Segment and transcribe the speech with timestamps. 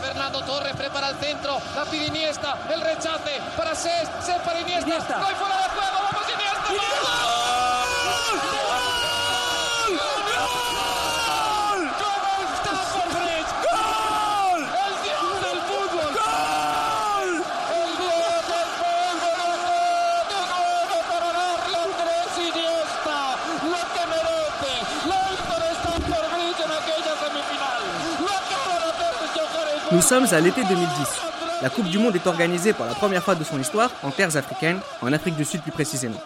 [0.00, 5.18] Fernando Torres prepara el centro, la pide Iniesta, el rechace para Cés, Cés para Iniesta,
[5.18, 6.68] no hay fuera de juego, vamos Iniesta.
[6.68, 6.78] ¡Gol!
[29.98, 30.86] Nous sommes à l'été 2010.
[31.60, 34.36] La Coupe du Monde est organisée pour la première fois de son histoire en terres
[34.36, 36.22] africaines, en Afrique du Sud plus précisément.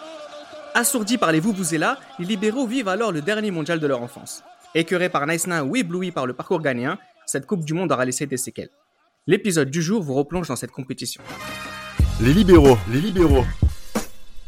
[0.75, 4.43] Assourdis par les Vuvuzela, les libéraux vivent alors le dernier mondial de leur enfance.
[4.75, 8.27] Écœurés par Naïsna ou éblouis par le parcours ghanéen, cette Coupe du Monde aura laissé
[8.27, 8.69] des séquelles.
[9.25, 11.23] L'épisode du jour vous replonge dans cette compétition.
[12.21, 13.43] Les libéraux, les libéraux.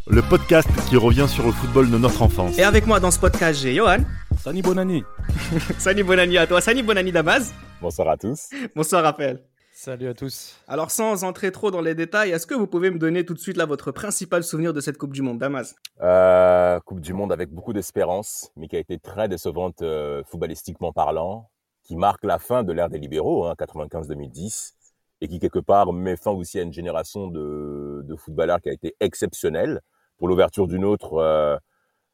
[0.06, 2.60] Le podcast qui revient sur le football de notre enfance.
[2.60, 4.04] Et avec moi dans ce podcast, j'ai Johan.
[4.44, 5.04] Sani Bonani.
[5.80, 6.62] Sani Bonani à toi.
[6.62, 7.56] Sani Bonani Damas.
[7.82, 8.50] Bonsoir à tous.
[8.76, 9.44] Bonsoir Raphaël.
[9.74, 10.56] Salut à tous.
[10.68, 13.40] Alors sans entrer trop dans les détails, est-ce que vous pouvez me donner tout de
[13.40, 17.34] suite là votre principal souvenir de cette Coupe du Monde, Damas Euh, coupe du Monde
[17.34, 21.50] avec beaucoup d'espérance, mais qui a été très décevante euh, footballistiquement parlant,
[21.84, 24.74] qui marque la fin de l'ère des libéraux, hein, 95-2010,
[25.20, 28.74] et qui quelque part met fin aussi à une génération de, de footballeurs qui a
[28.74, 29.82] été exceptionnelle
[30.18, 31.58] pour l'ouverture d'une autre euh,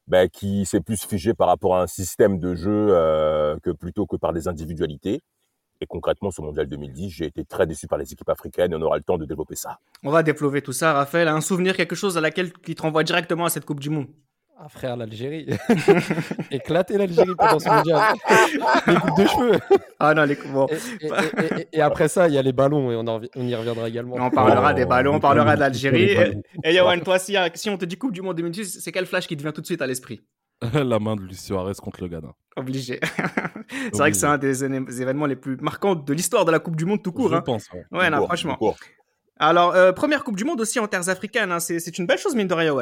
[0.08, 4.08] ben, qui s'est plus figée par rapport à un système de jeu euh, que plutôt
[4.08, 5.22] que par des individualités.
[5.84, 8.82] Et concrètement, ce mondial 2010, j'ai été très déçu par les équipes africaines et on
[8.84, 9.80] aura le temps de développer ça.
[10.04, 11.28] On va déplover tout ça, Raphaël.
[11.28, 14.06] Un souvenir, quelque chose à laquelle qui te renvoie directement à cette Coupe du Monde?
[14.64, 15.48] Ah frère, l'Algérie.
[16.52, 18.00] Éclater l'Algérie pendant ce mondial.
[18.86, 19.60] Les coupes de cheveux.
[20.00, 20.68] Ah non, les bon.
[20.68, 23.20] Et, et- et- et- et après ça, il y a les ballons et on, en
[23.20, 24.18] revi- on y reviendra également.
[24.20, 26.16] On parlera Oh, des ballons, on parlera de l'Algérie.
[26.64, 29.26] Et, Yohan, toi, si, si on te dit Coupe du Monde 2010, c'est quel flash
[29.28, 30.22] qui te vient tout de suite à l'esprit?
[30.74, 32.34] La main de Luis Suarez contre le Ghana.
[32.56, 33.00] Obligé.
[33.70, 36.76] c'est vrai que c'est un des, événements les plus marquants de l'histoire de la Coupe
[36.76, 37.30] du Monde tout court.
[37.30, 37.42] Je hein.
[37.42, 37.70] pense.
[37.72, 37.86] ouais.
[37.92, 38.56] Ouais, non, Court, franchement.
[38.56, 38.78] court.
[39.38, 41.52] Alors, euh, première Coupe du Monde aussi en terres africaines.
[41.52, 41.60] hein.
[41.60, 42.76] C'est c'est une belle chose, mine de rien.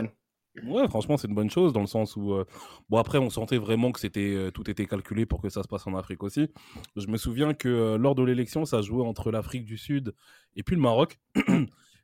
[0.66, 2.46] Ouais, franchement, c'est une bonne chose dans le sens où, euh,
[2.90, 5.68] bon, après, on sentait vraiment que c'était euh, tout était calculé pour que ça se
[5.68, 6.50] passe en Afrique aussi.
[6.96, 10.14] Je me souviens que euh, lors de l'élection, ça jouait entre l'Afrique du Sud
[10.56, 11.20] et puis le Maroc.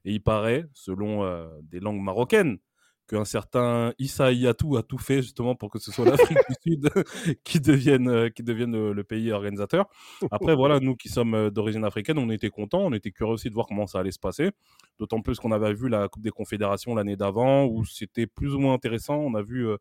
[0.05, 2.59] et il paraît, selon euh, des langues marocaines,
[3.07, 6.89] qu'un certain Issa Yatou a tout fait justement pour que ce soit l'Afrique du Sud
[7.43, 9.88] qui devienne, euh, qui devienne euh, le pays organisateur.
[10.31, 13.49] Après, voilà, nous qui sommes euh, d'origine africaine, on était contents, on était curieux aussi
[13.49, 14.51] de voir comment ça allait se passer.
[14.99, 18.59] D'autant plus qu'on avait vu la Coupe des Confédérations l'année d'avant, où c'était plus ou
[18.59, 19.15] moins intéressant.
[19.15, 19.77] On a vu euh,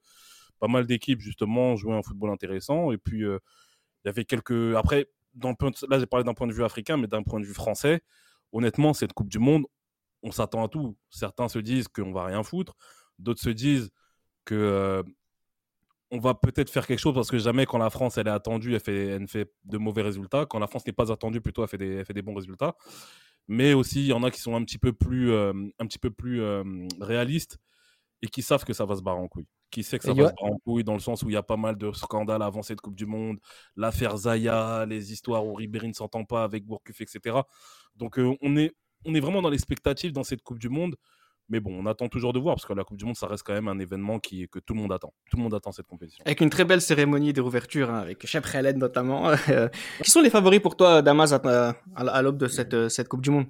[0.60, 2.92] pas mal d'équipes justement jouer un football intéressant.
[2.92, 3.38] Et puis, euh,
[4.04, 4.74] il y avait quelques...
[4.76, 5.54] Après, dans
[5.88, 8.02] là j'ai parlé d'un point de vue africain, mais d'un point de vue français,
[8.52, 9.66] honnêtement, cette Coupe du Monde,
[10.22, 10.96] on s'attend à tout.
[11.10, 12.74] Certains se disent qu'on va rien foutre,
[13.18, 13.90] d'autres se disent
[14.44, 14.54] que...
[14.54, 15.02] euh,
[16.10, 18.74] on va peut-être faire quelque chose parce que jamais quand la France elle est attendue,
[18.74, 20.46] elle fait, elle ne fait de mauvais résultats.
[20.46, 22.76] Quand la France n'est pas attendue, plutôt elle fait des, elle fait des bons résultats.
[23.48, 25.98] Mais aussi, il y en a qui sont un petit peu plus, euh, un petit
[25.98, 26.62] peu plus euh,
[27.00, 27.58] réalistes
[28.22, 29.46] et qui savent que ça va se barrer en couille.
[29.70, 31.34] Qui sait que ça Et va se barrer en couille dans le sens où il
[31.34, 33.38] y a pas mal de scandales avant cette Coupe du Monde,
[33.76, 37.38] l'affaire Zaya, les histoires où Ribéry ne s'entend pas avec Gourcuff, etc.
[37.96, 38.72] Donc euh, on, est,
[39.04, 40.96] on est vraiment dans l'expectative dans cette Coupe du Monde.
[41.50, 43.42] Mais bon, on attend toujours de voir parce que la Coupe du Monde, ça reste
[43.42, 45.12] quand même un événement qui, que tout le monde attend.
[45.30, 46.22] Tout le monde attend cette compétition.
[46.24, 49.30] Avec une très belle cérémonie de rouverture, hein, avec Chef Khaled notamment.
[50.02, 53.20] Qui sont les favoris pour toi, Damas, à, à- à l'aube de cette, cette Coupe
[53.22, 53.46] du Monde?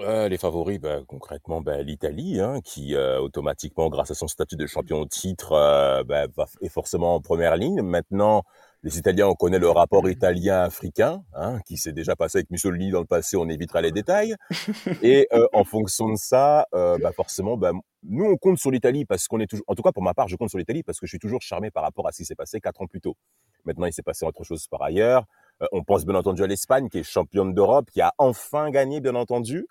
[0.00, 4.54] Euh, les favoris, bah, concrètement, bah, l'Italie, hein, qui euh, automatiquement, grâce à son statut
[4.54, 7.82] de champion au titre, euh, bah, va- est forcément en première ligne.
[7.82, 8.44] Maintenant,
[8.82, 13.00] les Italiens, on connaît le rapport italien-africain, hein, qui s'est déjà passé avec Mussolini dans
[13.00, 14.34] le passé, on évitera les détails.
[15.02, 17.72] Et euh, en fonction de ça, euh, bah, forcément, bah,
[18.04, 20.28] nous, on compte sur l'Italie parce qu'on est toujours, en tout cas pour ma part,
[20.28, 22.24] je compte sur l'Italie parce que je suis toujours charmé par rapport à ce qui
[22.24, 23.16] s'est passé quatre ans plus tôt.
[23.64, 25.24] Maintenant, il s'est passé autre chose par ailleurs.
[25.62, 29.00] Euh, on pense bien entendu à l'Espagne, qui est championne d'Europe, qui a enfin gagné,
[29.00, 29.66] bien entendu.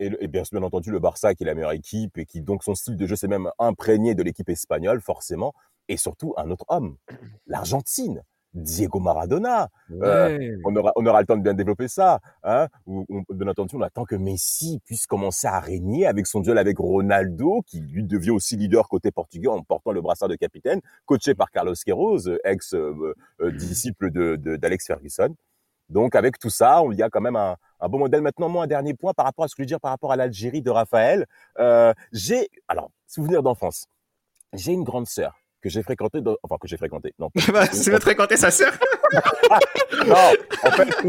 [0.00, 2.42] Et, le- et bien, bien entendu, le Barça, qui est la meilleure équipe et qui,
[2.42, 5.54] donc, son style de jeu s'est même imprégné de l'équipe espagnole, forcément.
[5.88, 6.96] Et surtout, un autre homme,
[7.46, 8.22] l'Argentine,
[8.54, 9.68] Diego Maradona.
[9.90, 12.20] Euh, on aura, on aura le temps de bien développer ça.
[12.42, 16.40] Hein, où on, bien entendu, on attend que Messi puisse commencer à régner avec son
[16.40, 20.36] duel avec Ronaldo, qui lui devient aussi leader côté portugais en portant le brassard de
[20.36, 25.34] capitaine, coaché par Carlos Queiroz, ex euh, euh, de- d'Alex Ferguson.
[25.88, 28.22] Donc avec tout ça, on y a quand même un, un bon modèle.
[28.22, 30.12] Maintenant, moi, un dernier point par rapport à ce que je veux dire par rapport
[30.12, 31.26] à l'Algérie de Raphaël.
[32.12, 33.86] J'ai, alors, souvenir d'enfance.
[34.54, 37.14] J'ai une grande sœur que j'ai fréquenté, dans- enfin que j'ai fréquenté.
[37.18, 38.72] Non, Bah, c'est de fréquenter sa sœur.
[40.06, 40.14] non,
[40.64, 40.88] en fait,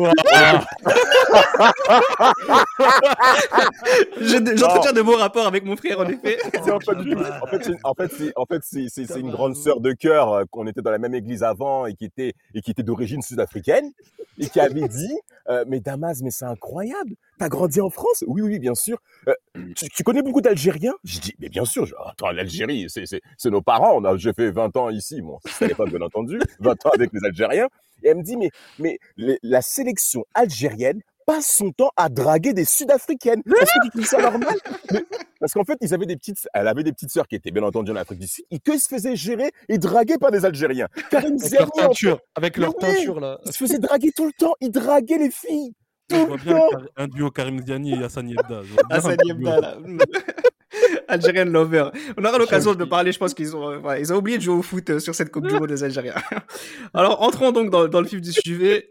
[4.21, 6.38] Je- J'entretiens de beaux rapports avec mon frère, en effet.
[6.71, 9.91] En fait, c'est- en fait, c'est, en fait, c'est, c'est, c'est une grande sœur de
[9.94, 12.83] cœur euh, qu'on était dans la même église avant et qui était, et qui était
[12.83, 13.91] d'origine sud-africaine
[14.39, 15.17] et qui avait dit,
[15.50, 17.15] euh, mais Damas, mais c'est incroyable.
[17.39, 18.24] T'as grandi en France?
[18.27, 18.97] Oui, oui, bien sûr.
[19.27, 19.33] Euh,
[19.75, 20.94] tu, tu connais beaucoup d'Algériens?
[21.03, 21.85] Je dis, mais bien sûr.
[21.85, 23.95] Je, attends, l'Algérie, c'est, nos parents.
[23.97, 25.21] On a, j'ai fait 20 ans ici.
[25.21, 26.39] Bon, c'était à l'époque, bien entendu.
[26.59, 27.68] 20 ans avec les Algériens.
[28.03, 28.50] Et elle me dit, mais,
[28.80, 33.41] mais les- la sélection algérienne passe son temps à draguer des Sud-Africaines.
[33.45, 34.56] Est-ce que tu trouves ça normal?
[34.91, 35.06] Mais-
[35.39, 37.63] parce qu'en fait, ils avaient des petites, elle avait des petites sœurs qui étaient bien
[37.63, 40.88] entendu en Afrique du Sud, et que se faisaient gérer et draguer par des Algériens.
[41.09, 42.79] Karim Avec Ziani, leur en fait, teinture, avec Mais leur oui.
[42.79, 43.39] teinture là.
[43.45, 44.53] il se faisait draguer tout le temps.
[44.62, 45.74] Il draguait les filles.
[46.13, 46.60] Je vois bien
[46.98, 48.62] un duo Karim Ziani et Hassan Yebda.
[48.89, 49.18] Hassan.
[49.25, 49.77] Yebda, là.
[51.45, 51.89] Lover.
[52.18, 54.44] On aura l'occasion de parler, je pense qu'ils ont, euh, voilà, ils ont oublié de
[54.44, 56.15] jouer au foot euh, sur cette Coupe du Monde des Algériens.
[56.94, 58.89] Alors, entrons donc dans, dans le vif du sujet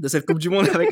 [0.00, 0.90] de cette Coupe du Monde avec,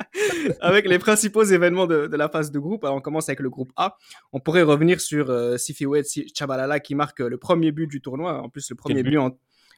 [0.60, 2.84] avec les principaux événements de, de la phase de groupe.
[2.84, 3.96] Alors, on commence avec le groupe A.
[4.32, 6.02] On pourrait revenir sur euh, Sifiouet
[6.34, 8.42] Chabalala qui marque euh, le premier but du tournoi.
[8.42, 9.30] En plus, le premier but but en,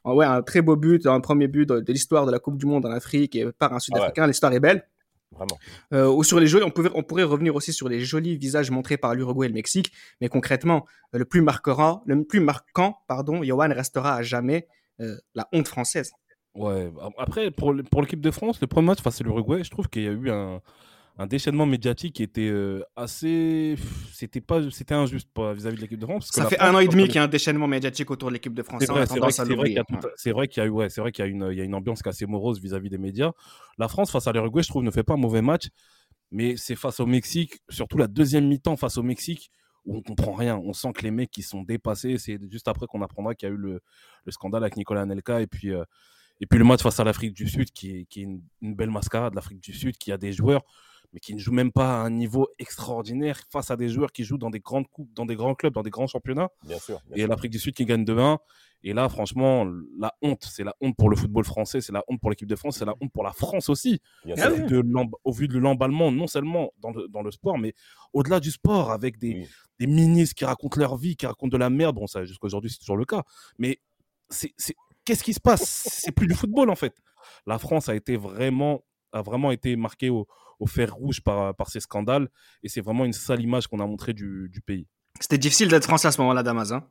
[0.04, 2.58] en- ouais, un très beau but, un premier but de, de l'histoire de la Coupe
[2.58, 4.26] du Monde en Afrique et par un Sud-Africain.
[4.26, 4.86] L'histoire est belle.
[5.32, 5.58] Vraiment.
[5.92, 8.70] Euh, ou sur les jolis, on, pouvait, on pourrait revenir aussi sur les jolis visages
[8.70, 12.98] montrés par l'Uruguay et le Mexique, mais concrètement, euh, le plus marquant, le plus marquant,
[13.08, 14.68] pardon, Johan restera à jamais
[15.00, 16.12] euh, la honte française.
[16.54, 19.88] Ouais, après, pour, pour l'équipe de France, le premier match face à l'Uruguay, je trouve
[19.88, 20.62] qu'il y a eu un,
[21.18, 23.76] un déchaînement médiatique qui était euh, assez.
[24.12, 26.30] C'était pas, c'était injuste vis-à-vis de l'équipe de France.
[26.30, 28.28] parce Ça fait France, un an et demi qu'il y a un déchaînement médiatique autour
[28.28, 28.82] de l'équipe de France.
[28.84, 29.84] C'est on vrai, c'est vrai, qu'il y a
[30.16, 31.60] c'est vrai qu'il y a eu, ouais, c'est vrai qu'il y a une, il y
[31.60, 33.32] a une ambiance qui est assez morose vis-à-vis des médias.
[33.78, 35.68] La France face à l'Uruguay, je trouve, ne fait pas un mauvais match,
[36.30, 39.50] mais c'est face au Mexique, surtout la deuxième mi-temps face au Mexique,
[39.86, 40.58] où on comprend rien.
[40.58, 42.18] On sent que les mecs qui sont dépassés.
[42.18, 43.80] C'est juste après qu'on apprendra qu'il y a eu le,
[44.24, 45.72] le scandale avec Nicolas Anelka et puis.
[45.72, 45.82] euh,
[46.40, 48.74] et puis le match face à l'Afrique du Sud, qui est, qui est une, une
[48.74, 50.62] belle mascarade, l'Afrique du Sud, qui a des joueurs,
[51.12, 54.24] mais qui ne jouent même pas à un niveau extraordinaire face à des joueurs qui
[54.24, 57.00] jouent dans des grandes coupes, dans des grands clubs, dans des grands championnats Bien sûr.
[57.06, 58.38] bien et l'Afrique du Sud qui gagne 2-1.
[58.82, 59.66] Et là, franchement,
[59.98, 62.54] la honte, c'est la honte pour le football français, c'est la honte pour l'équipe de
[62.54, 64.00] France, c'est la honte pour la France aussi.
[64.24, 64.82] Bien Au vu de
[65.24, 67.72] au vu de l'emballement, non seulement dans le, dans le sport, mais
[68.12, 69.48] au-delà du sport, avec des, Oui.
[69.80, 71.96] des ministres qui racontent leur vie, qui racontent de la merde.
[71.96, 73.22] Bon, ça, jusqu'à aujourd'hui, c'est toujours le cas.
[73.58, 73.80] Mais
[74.28, 74.52] c'est-
[75.06, 75.88] qu'est-ce qui se passe?
[75.90, 76.94] C'est plus du football, en fait.
[77.46, 80.26] La France a été vraiment, a vraiment été marquée au,
[80.60, 82.28] au fer rouge par, par ces scandales.
[82.62, 84.86] Et c'est vraiment une sale image qu'on a montrée du, du pays.
[85.20, 86.72] C'était difficile d'être français à ce moment-là, Damas.
[86.72, 86.84] hein?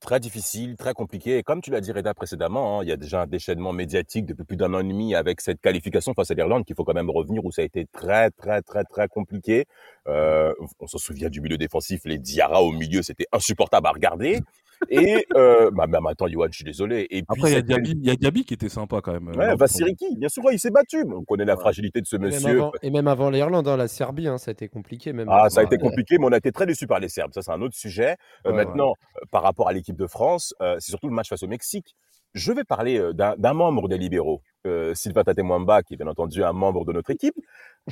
[0.00, 1.36] Très difficile, très compliqué.
[1.36, 4.24] Et comme tu l'as dit, Reda, précédemment, hein, il y a déjà un déchaînement médiatique
[4.24, 6.94] depuis plus d'un an et demi avec cette qualification face à l'Irlande qu'il faut quand
[6.94, 9.66] même revenir où ça a été très, très, très, très compliqué.
[10.06, 14.40] Euh, on se souvient du milieu défensif, les Diarra au milieu, c'était insupportable à regarder.
[14.88, 17.06] Et, euh, bah, même attends, Johan, je suis désolé.
[17.10, 19.00] Et puis, Après, il y, a cette- Diaby, il y a Diaby qui était sympa
[19.02, 19.28] quand même.
[19.28, 21.04] euh, Ouais, Vassiriki, bien sûr, ouais, il s'est battu.
[21.14, 21.60] On connaît la Ouais.
[21.60, 22.50] fragilité de ce Et même monsieur.
[22.50, 25.12] avant, et même avant l'Irlande, hein, la Serbie, hein, ça a été compliqué.
[25.12, 27.32] Même Ah, ça a été compliqué, mais on a été très déçus par les Serbes.
[27.34, 28.16] Ça, c'est un autre sujet.
[28.46, 31.42] Euh, maintenant, euh, par rapport à l'équipe de France, euh, c'est surtout le match face
[31.42, 31.94] au Mexique.
[32.32, 36.06] Je vais parler euh, d'un d'un membre des libéraux, euh, Sylvain Tatemwamba, qui est bien
[36.06, 37.34] entendu un membre de notre équipe,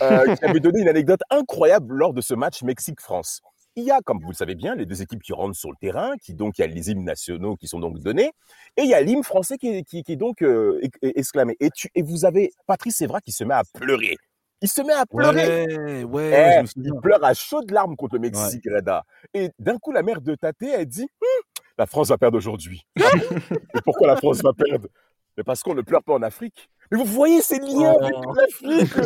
[0.00, 3.41] euh, qui avait donné une anecdote incroyable lors de ce match Mexique-France.
[3.78, 5.76] Il y a, comme vous le savez bien, les deux équipes qui rentrent sur le
[5.80, 8.32] terrain, qui donc il y a les hymnes nationaux qui sont donc donnés,
[8.76, 11.56] et il y a l'hymne français qui est, qui, qui est donc euh, ex- exclamé.
[11.60, 14.16] Et, tu, et vous avez Patrice Evra qui se met à pleurer.
[14.62, 15.66] Il se met à pleurer.
[15.76, 16.92] Ouais, ouais, Eh, je me souviens.
[16.96, 19.04] il pleure à chaudes larmes contre le Mexique, Reda.
[19.32, 22.82] Et d'un coup, la mère de Tate, elle dit Hum, La France va perdre aujourd'hui.
[22.96, 24.88] Mais pourquoi la France va perdre?
[25.36, 26.69] Mais parce qu'on ne pleure pas en Afrique.
[26.90, 28.34] Mais vous voyez ces liens avec Oh.
[28.34, 28.92] l'Afrique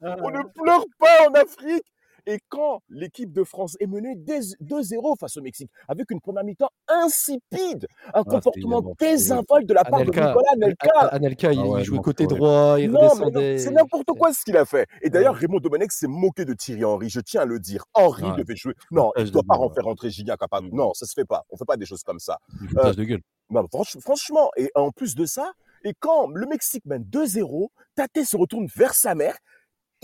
[0.00, 1.82] On ne pleure pas en Afrique
[2.26, 6.44] et quand l'équipe de France est menée dés- 2-0 face au Mexique, avec une première
[6.44, 8.94] mi-temps insipide, un comportement énorme.
[8.98, 12.26] désinvolte de la part de Nicolas Anelka, A- Anelka, il, Ah ouais, il jouait côté
[12.26, 13.58] droit, il non, redescendait.
[13.58, 14.86] c'est n'importe quoi ce qu'il a fait.
[15.02, 17.08] Et d'ailleurs, Raymond Domenech s'est moqué de Thierry Henry.
[17.08, 17.84] Je tiens à le dire.
[17.94, 18.36] Henry Ouais.
[18.36, 18.74] devait jouer.
[18.90, 20.38] Non, il ne doit pas en faire rentrer Gignac.
[20.50, 20.70] part- Mm.
[20.72, 21.44] Non, ça se fait pas.
[21.50, 22.38] On fait pas des choses comme ça.
[22.68, 23.20] Foutage de gueule.
[23.50, 25.52] Non, franch- franchement, et en plus de ça,
[25.84, 29.36] et quand le Mexique mène 2-0, Tate se retourne vers sa mère.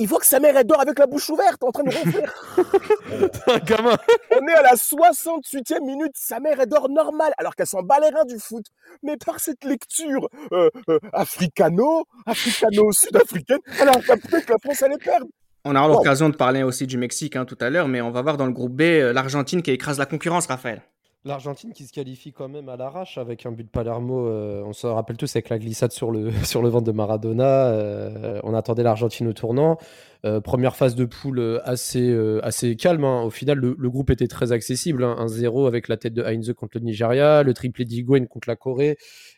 [0.01, 2.25] Il voit que sa mère, elle dort avec la bouche ouverte, en train de ronfler.
[3.49, 3.97] un gamin.
[4.31, 6.13] On est à la 68e minute.
[6.15, 8.65] Sa mère, elle dort normal, alors qu'elle s'en bat les reins du foot.
[9.03, 14.99] Mais par cette lecture euh, euh, africano, africano-sud-africaine, elle a capté que la France allait
[14.99, 15.27] perdre.
[15.65, 18.23] On aura l'occasion de parler aussi du Mexique hein, tout à l'heure, mais on va
[18.23, 20.83] voir dans le groupe B euh, l'Argentine qui écrase la concurrence, Raphaël.
[21.29, 24.27] L'Argentine qui se qualifie quand même à l'arrache avec un but de Palermo.
[24.27, 27.67] euh, on se rappelle tous avec la glissade sur le, sur ventre de Maradona.
[27.67, 29.77] euh, on attendait l'Argentine au tournant.
[30.25, 33.05] Euh, première phase de poule euh, assez, euh, assez calme.
[33.05, 33.23] hein.
[33.23, 35.05] Au final, le, le groupe était très accessible.
[35.05, 35.15] hein.
[35.21, 38.97] 1-0 avec la tête de Heinze contre le Nigeria, le triplé d'Higuain contre la Corée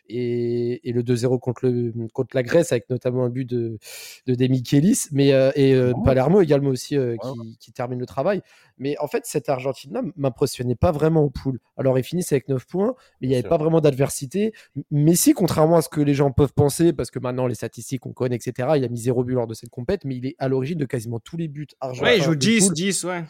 [0.09, 3.77] et, et le 2-0 contre, le, contre la Grèce avec notamment un but de,
[4.25, 5.75] de Demichelis mais, euh, et.
[6.03, 8.41] Palermo également aussi qui, qui termine le travail.
[8.77, 11.59] Mais en fait, cette Argentine-là m'impressionnait pas vraiment au pool.
[11.77, 14.53] Alors, ils finissent avec 9 points, mais il n'y avait pas vraiment d'adversité.
[14.89, 18.13] Messi, contrairement à ce que les gens peuvent penser, parce que maintenant les statistiques on
[18.13, 20.47] connaît, etc., il a mis zéro but lors de cette compète, mais il est à
[20.47, 22.07] l'origine de quasiment tous les buts argentins.
[22.07, 22.73] Ouais, il joue de 10, poule.
[22.73, 23.23] 10, ouais.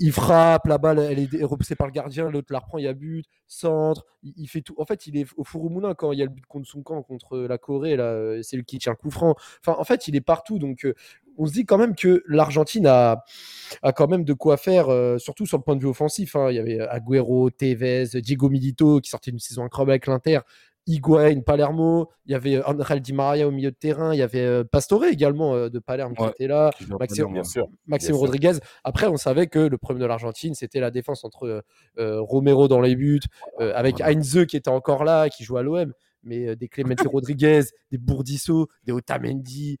[0.00, 2.88] Il, frappe, la balle, elle est repoussée par le gardien, l'autre la reprend, il y
[2.88, 4.74] a but, centre, il, il fait tout.
[4.78, 6.66] En fait, il est au four au moulin quand il y a le but contre
[6.68, 9.34] son camp, contre la Corée, là, euh, c'est lui qui tient le coup franc.
[9.64, 10.58] Enfin, en fait, il est partout.
[10.58, 10.94] Donc, euh,
[11.38, 13.24] on se dit quand même que l'Argentine a,
[13.82, 16.36] a quand même de quoi faire, euh, surtout sur le point de vue offensif.
[16.36, 16.50] hein.
[16.50, 20.40] Il y avait Agüero, Tevez, Diego Milito qui sortait une saison incroyable avec l'Inter.
[20.86, 24.40] Higuain, Palermo, il y avait Angel Di Maria au milieu de terrain, il y avait
[24.40, 27.66] euh, Pastore également euh, de Palerme qui était là, Qui Bien sûr.
[27.86, 28.16] Maxime Bien sûr.
[28.16, 28.52] Rodriguez.
[28.82, 31.62] Après, on savait que le problème de l'Argentine, c'était la défense entre
[31.98, 33.20] euh, Romero dans les buts,
[33.60, 34.12] euh, avec Voilà.
[34.18, 35.92] Heinze qui était encore là, qui joue à l'OM,
[36.24, 39.78] mais euh, des Clemente Rodriguez, des Bourdisso, des Otamendi,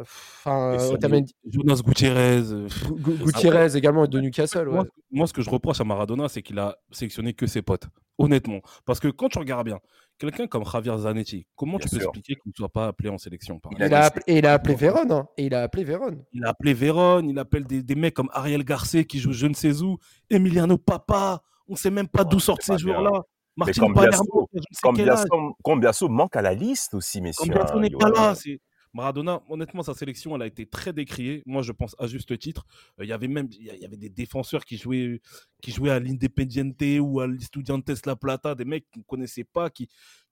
[0.00, 2.40] enfin euh, Otamendi, Jonas Gutiérrez.
[2.42, 4.66] Gu- Gu- Gutiérrez également de Newcastle.
[4.68, 7.86] Moi, moi, ce que je reproche à Maradona, c'est qu'il a sélectionné que ses potes.
[8.18, 8.60] Honnêtement.
[8.84, 9.78] Parce que quand tu regardes bien,
[10.18, 12.08] quelqu'un comme Javier Zanetti, comment Bien tu peux sûr.
[12.10, 14.52] expliquer qu'il ne soit pas appelé en sélection par Il a, appelé, et il a
[14.54, 16.24] appelé Véron, hein, et il a appelé Véron.
[16.32, 19.46] Il a appelé Véron, il appelle des, des mecs comme Ariel Garcé qui joue je
[19.46, 19.96] ne sais où,
[20.30, 23.22] Emiliano Papa, on ne sait même pas d'où sortent ces pas joueurs-là.
[23.56, 25.18] Martin comme Palermo, Biasso- qui a je ne sais Comme quel âge.
[25.24, 27.44] Biasso, comme Biasso manque à la liste aussi, messieurs.
[27.44, 28.22] Comme Biasso hein, n'est pas Johan.
[28.28, 28.34] là.
[28.36, 28.60] c'est-
[28.94, 31.42] Maradona, honnêtement, sa sélection, elle a été très décriée.
[31.46, 32.64] Moi, je pense à juste titre.
[32.98, 35.20] Euh, Il y avait même il y avait des défenseurs qui jouaient,
[35.62, 39.70] qui jouaient à l'Independiente ou à l'Estudiantes La Plata, des mecs qu'on ne connaissait pas,
[39.70, 39.88] qui,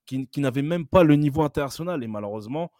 [0.06, 2.02] qui, qui n'avaient même pas le niveau international.
[2.02, 2.70] Et malheureusement,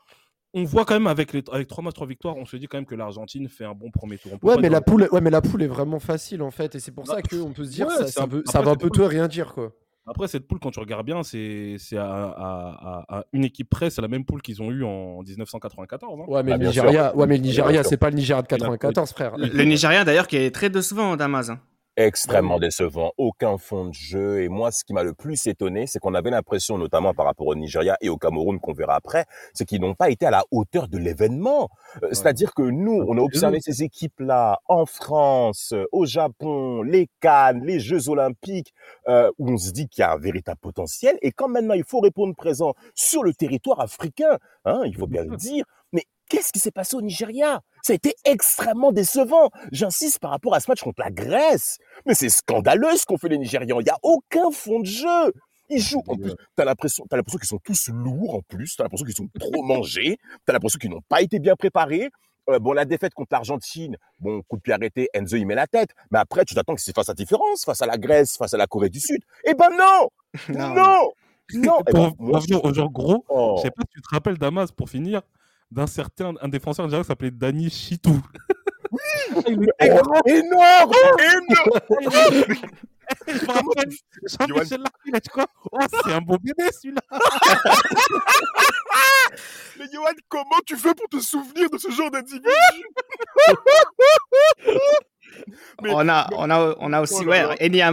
[0.54, 2.78] on voit quand même avec, les, avec trois matchs, trois victoires, on se dit quand
[2.78, 4.32] même que l'Argentine fait un bon premier tour.
[4.42, 6.92] Ouais mais, la poule, ouais, mais la poule est vraiment facile en fait, et c'est
[6.92, 9.28] pour Bah, ça qu'on peut se dire ouais, ça, ça un- ça peu tout rien
[9.28, 9.52] dire.
[9.52, 9.72] quoi.
[10.08, 13.68] Après, cette poule, quand tu regardes bien, c'est c'est à, à- à- à une équipe
[13.68, 16.20] près, c'est la même poule qu'ils ont eue en 1994.
[16.20, 16.24] hein.
[16.28, 16.84] Ouais, mais Ah, le sûr.
[16.84, 19.36] Nigeria, ouais, mais le Nigeria, c'est pas le Nigeria de Il a- 94, frère.
[19.36, 21.50] Le, le Nigérien, d'ailleurs, qui est très décevant, Damas.
[21.50, 21.58] hein.
[21.96, 24.42] Extrêmement décevant, aucun fond de jeu.
[24.42, 27.46] Et moi, ce qui m'a le plus étonné, c'est qu'on avait l'impression, notamment par rapport
[27.46, 29.24] au Nigeria et au Cameroun, qu'on verra après,
[29.54, 31.70] c'est qu'ils n'ont pas été à la hauteur de l'événement.
[32.02, 37.62] Euh, C'est-à-dire que nous, on a observé ces équipes-là en France, au Japon, les Cannes,
[37.64, 38.74] les Jeux Olympiques,
[39.08, 41.18] euh, où on se dit qu'il y a un véritable potentiel.
[41.22, 45.24] Et quand maintenant il faut répondre présent sur le territoire africain, hein, il faut bien
[45.24, 45.64] le dire,
[46.28, 47.60] qu'est-ce qui s'est passé au Nigeria?
[47.82, 49.50] Ça a été extrêmement décevant.
[49.72, 51.78] J'insiste par rapport à ce match contre la Grèce.
[52.06, 53.80] Mais c'est scandaleux ce qu'ont fait les Nigérians.
[53.80, 55.32] Il n'y a aucun fond de jeu.
[55.68, 56.02] Ils jouent.
[56.06, 58.76] En plus, t'as l'impression, t'as l'impression qu'ils sont tous lourds en plus.
[58.76, 60.16] T'as l'impression qu'ils sont trop mangés.
[60.44, 62.10] T'as l'impression qu'ils n'ont pas été bien préparés.
[62.48, 65.66] Euh, bon, la défaite contre l'Argentine, bon, coup de pied arrêté, Enzo il met la
[65.66, 65.90] tête.
[66.12, 68.56] Mais après, tu t'attends que c'est face à différence, face à la Grèce, face à
[68.56, 69.20] la Corée du Sud.
[69.44, 70.08] Eh ben non,
[70.50, 70.74] Non.
[70.74, 71.12] non,
[71.54, 71.78] non.
[71.88, 73.54] Eh ben, Pour moi, revenir aux gens gros, oh.
[73.58, 75.22] je sais pas si tu te rappelles, Damas, pour finir,
[75.70, 78.20] d'un certain un défenseur nigérien qui s'appelait Dani Chitou.
[79.48, 82.54] Il était Oh, grand, énorme, énorme.
[83.26, 83.90] je me rappelle,
[84.24, 87.00] Jean-Michel il quoi Oh, c'est un beau bébé celui-là
[89.78, 92.48] Mais Johan, comment tu fais pour te souvenir de ce genre d'individu?
[95.82, 97.44] Mais- on, a, on, a, on a aussi, ouais,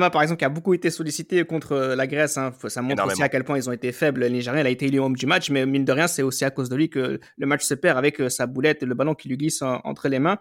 [0.09, 2.37] par exemple, qui a beaucoup été sollicité contre euh, la Grèce.
[2.37, 2.51] hein.
[2.67, 4.21] Ça montre aussi à quel point ils ont été faibles.
[4.21, 6.45] Le Nigérien, il a été élu homme du match, mais mine de rien, c'est aussi
[6.45, 8.93] à cause de lui que le match se perd avec euh, sa boulette et le
[8.95, 10.37] ballon qui lui glisse en- entre les mains.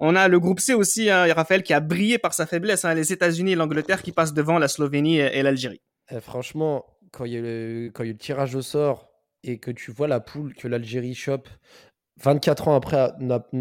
[0.00, 2.84] On a le groupe C aussi, hein, Raphaël, qui a brillé par sa faiblesse.
[2.84, 5.80] hein, les États-Unis et l'Angleterre qui passent devant la Slovénie et, et l'Algérie.
[6.10, 9.08] Eh, franchement, quand il, y a le, quand il y a le tirage au sort
[9.44, 11.48] et que tu vois la poule que l'Algérie chope
[12.20, 13.12] 24 ans après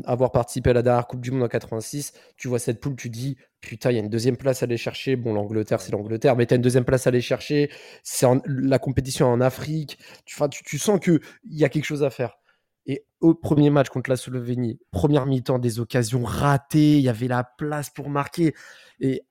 [0.06, 3.10] avoir participé à la dernière Coupe du Monde en 86, tu vois cette poule, tu
[3.10, 5.16] dis putain, il y a une deuxième place à aller chercher.
[5.16, 7.70] Bon, l'Angleterre, c'est l'Angleterre, mais tu as une deuxième place à aller chercher.
[8.04, 10.00] C'est la compétition en Afrique.
[10.26, 12.38] Tu, sens qu'il y a quelque chose à faire.
[12.86, 17.28] Et au premier match contre la Slovénie, première mi-temps, des occasions ratées, il y avait
[17.28, 18.54] la place pour marquer.
[19.02, 19.24] Et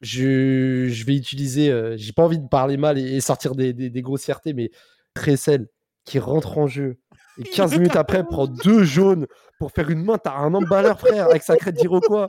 [0.00, 4.02] je, vais utiliser, euh, j'ai pas envie de parler mal et, sortir des, des, des
[4.02, 4.70] grossièretés, mais
[5.14, 5.68] Tressel
[6.04, 6.98] qui rentre en jeu
[7.38, 9.26] et 15 minutes après prend deux jaunes
[9.58, 12.26] pour faire une main, t'as un emballeur frère avec sa crête d'Iroquois.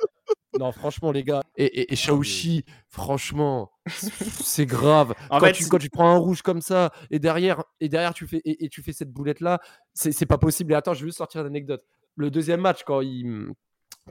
[0.60, 1.42] Non, franchement, les gars.
[1.56, 5.14] Et, et, et Shaoxi, franchement, c'est grave.
[5.30, 8.14] En quand, fait, tu, quand tu prends un rouge comme ça et derrière, et derrière
[8.14, 9.60] tu fais, et, et tu fais cette boulette là,
[9.94, 10.74] c'est pas possible.
[10.74, 11.84] Et attends, je veux juste sortir une anecdote.
[12.18, 13.54] Le deuxième match, quand il,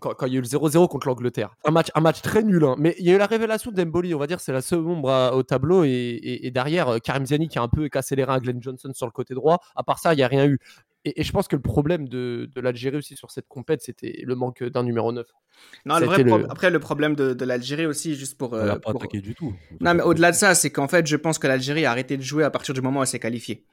[0.00, 1.54] quand, quand il y a eu le 0-0 contre l'Angleterre.
[1.64, 2.74] Un match, un match très nul, hein.
[2.78, 5.10] mais il y a eu la révélation d'Emboli, on va dire, c'est la seule ombre
[5.10, 8.16] à- au tableau, et, et- et derrière, euh, Karim Ziani qui a un peu cassé
[8.16, 9.60] les reins à Glenn Johnson sur le côté droit.
[9.76, 10.58] À part ça, il n'y a rien eu.
[11.04, 14.22] et, et je pense que le problème de, de l'Algérie aussi sur cette compète, c'était
[14.24, 15.26] le manque d'un numéro 9.
[15.86, 18.14] Non, Ça le a vrai été pro- le- après, le problème de, de l'Algérie aussi,
[18.16, 18.58] juste pour.
[18.58, 19.54] Elle euh, pas pour- attaqué du tout.
[19.80, 22.22] Non, mais au-delà de ça, c'est qu'en fait, je pense que l'Algérie a arrêté de
[22.22, 23.64] jouer à partir du moment où elle s'est qualifiée.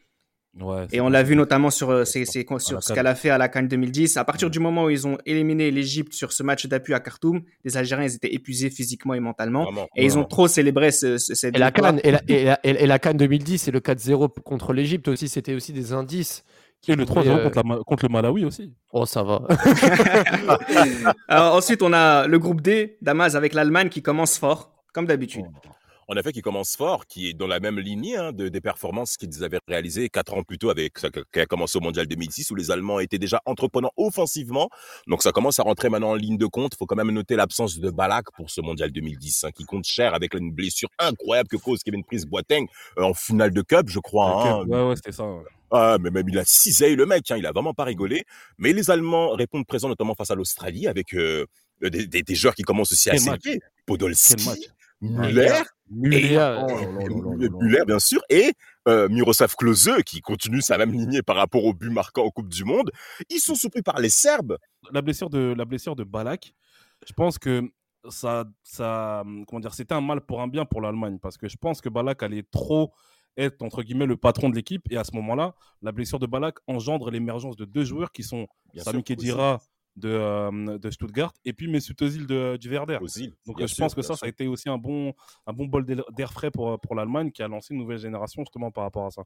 [0.60, 3.06] Ouais, Et on l'a vu notamment sur, euh, ses- ses- À sur la ce qu'elle
[3.08, 4.18] a fait à la Cannes 2010.
[4.18, 7.42] À partir du moment où ils ont éliminé l'Égypte sur ce match d'appui à Khartoum,
[7.64, 9.64] les Algériens ils étaient épuisés physiquement et mentalement.
[9.66, 9.88] Vraiment.
[9.96, 11.72] Et ils ont trop célébré ce, ce- cette Et la.
[11.72, 15.08] Cannes, et la, et la, et- et la Cannes 2010 et le 4-0 contre l'Égypte
[15.10, 16.44] aussi, c'était aussi des indices.
[16.80, 18.72] qui Et le pouvaient, 3-0 euh, contre, contre le Malawi aussi.
[18.94, 19.42] Oh, ça va.
[21.28, 25.46] Alors, ensuite, on a le groupe D, Damas avec l'Allemagne qui commence fort, comme d'habitude.
[26.10, 29.18] En effet, qui commence fort, qui est dans la même lignée hein, de, des performances
[29.18, 30.94] qu'ils avaient réalisées quatre ans plus tôt avec
[31.34, 34.70] qui a commencé au Mondial 2006 où les Allemands étaient déjà entreprenants offensivement.
[35.08, 36.74] Donc ça commence à rentrer maintenant en ligne de compte.
[36.76, 39.84] Il faut quand même noter l'absence de Balak pour ce Mondial 2010 hein, qui compte
[39.84, 43.90] cher avec une blessure incroyable que cause Kevin Prince Boateng euh, en finale de Cup,
[43.90, 44.28] je crois.
[44.48, 44.60] hein.
[44.62, 45.26] Ok, Ouais, ouais, c'était ça.
[45.26, 45.44] ouais.
[45.72, 48.24] Ah, mais même il a cisaillé le mec, hein, il a vraiment pas rigolé.
[48.58, 51.46] Mais les Allemands répondent présents notamment face à l'Australie avec euh,
[51.82, 53.60] des, des- des joueurs qui commencent aussi à s'élever.
[53.86, 54.70] Podolski,
[55.02, 55.96] Muller, Oh.
[57.62, 58.52] Müller, bien sûr, et
[58.88, 62.50] euh, Miroslav Klose, qui continue sa même lignée par rapport au but marquant en Coupe
[62.50, 62.92] du Monde.
[63.30, 64.58] Ils sont surpris par les Serbes.
[64.92, 66.54] la blessure de la blessure de Balak,
[67.06, 67.64] je pense que
[68.10, 71.58] ça ça comment dire, c'était un mal pour un bien pour l'Allemagne parce que je
[71.58, 72.94] pense que Balak allait trop
[73.38, 76.58] être entre guillemets le patron de l'équipe et à ce moment-là, la blessure de Balak
[76.68, 79.62] engendre l'émergence de deux joueurs qui sont Bien Sami sûr, Khedira
[79.98, 83.00] de, euh, de Stuttgart et puis Mesut Özil de, du Werder.
[83.46, 84.18] Donc euh, je sûr, pense que ça, sûr.
[84.20, 85.14] ça a été aussi un bon,
[85.46, 88.44] un bon bol d'air d'air frais pour, pour l'Allemagne qui a lancé une nouvelle génération
[88.44, 89.24] justement par rapport à ça.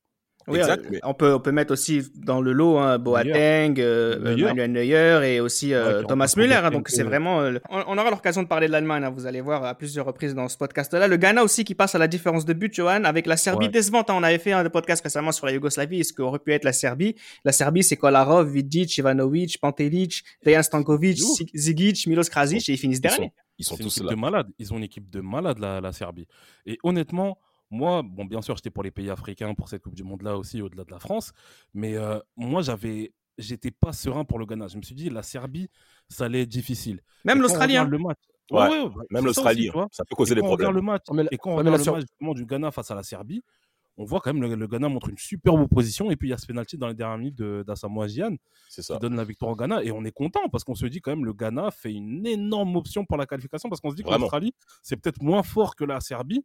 [0.48, 3.75] Oui, Exact, euh, mais- on, peut, on peut mettre aussi dans le lot hein, Boateng,
[3.79, 4.43] euh, Neuer.
[4.45, 6.55] Manuel Neuer et aussi euh, Ouais, Thomas Müller.
[6.55, 7.41] hein, donc c'est vraiment.
[7.41, 10.05] euh, on, on aura l'occasion de parler de l'Allemagne, hein, vous allez voir à plusieurs
[10.05, 11.07] reprises dans ce podcast-là.
[11.07, 13.71] Le Ghana aussi qui passe à la différence de but, Johan, avec la Serbie Ouais.
[13.71, 14.10] décevante.
[14.10, 14.15] hein.
[14.17, 17.15] on avait fait un podcast récemment sur la Yougoslavie, ce qu'aurait pu être la Serbie?
[17.45, 21.19] La Serbie, c'est Kolarov, Vidic, Ivanovic, Pantelic, Dejan Stankovic,
[21.53, 23.33] Zigic, Milos Krasic et ils finissent Ils sont, dernier.
[23.60, 24.10] ils sont tous là.
[24.12, 24.48] de malades.
[24.60, 26.27] Ils ont une équipe de malades, la, la Serbie.
[26.65, 27.38] Et honnêtement,
[27.71, 30.61] moi, bon, bien sûr, j'étais pour les pays africains pour cette Coupe du Monde-là aussi,
[30.61, 31.31] au-delà de la France.
[31.73, 34.67] Mais euh, moi, j'avais, j'étais pas serein pour le Ghana.
[34.67, 35.69] Je me suis dit, la Serbie,
[36.09, 37.01] ça allait être difficile.
[37.25, 37.77] Même l'Australie.
[37.77, 37.85] hein.
[37.87, 38.19] Le match.
[38.51, 40.85] Ouais, ouais, Même l'Australie, ça peut causer Et des quand on regarde problèmes.
[40.85, 42.69] le match, Ouais, mais la- et quand on regarde le Sur- match justement du Ghana
[42.71, 43.41] face à la Serbie,
[43.97, 46.11] on voit quand même le, le Ghana montre une superbe opposition.
[46.11, 48.81] Et puis il y a ce penalty dans les dernières minutes de- d'Asamoah Gyan qui
[48.99, 49.83] donne la victoire au Ghana.
[49.83, 52.75] Et on est content parce qu'on se dit quand même le Ghana fait une énorme
[52.75, 55.83] option pour la qualification parce qu'on se dit que l'Australie, c'est peut-être moins fort que
[55.85, 56.43] la Serbie.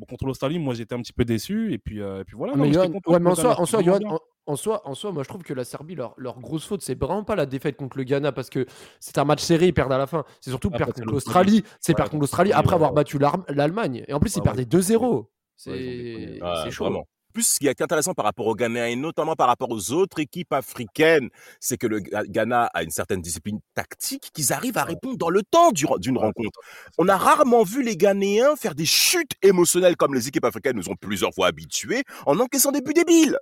[0.00, 1.74] Bon, contre l'Australie, moi j'étais un petit peu déçu.
[1.74, 2.54] Et puis, euh, et puis voilà.
[2.54, 4.18] Ah, non, mais ouais, en soi, en fasse soi, vraiment Johan, bien.
[4.46, 6.80] en, en soi, en soi, moi je trouve que la Serbie, leur, leur grosse faute,
[6.80, 8.64] c'est vraiment pas la défaite contre le Ghana parce que
[8.98, 10.24] c'est un match serré, ils perdent à la fin.
[10.40, 12.74] C'est surtout Ah, perdre parce que contre l'Australie- c'est Ouais, perdre contre l'Australie après ouais,
[12.76, 12.94] avoir ouais.
[12.96, 14.04] battu l'Allemagne.
[14.08, 14.64] Et en plus, ils Ouais, perdaient ouais.
[14.64, 15.30] 2-0.
[15.56, 16.38] C'est Ouais, ils ont déconné.
[16.42, 17.04] Ah, c'est chaud.
[17.32, 20.18] Plus, ce qui est intéressant par rapport au Ghana et notamment par rapport aux autres
[20.20, 21.28] équipes africaines,
[21.60, 25.42] c'est que le Ghana a une certaine discipline tactique qu'ils arrivent à répondre dans le
[25.42, 26.58] temps du- d'une rencontre.
[26.98, 30.88] On a rarement vu les Ghanéens faire des chutes émotionnelles comme les équipes africaines nous
[30.88, 33.36] ont plusieurs fois habitués en encaissant des buts débiles.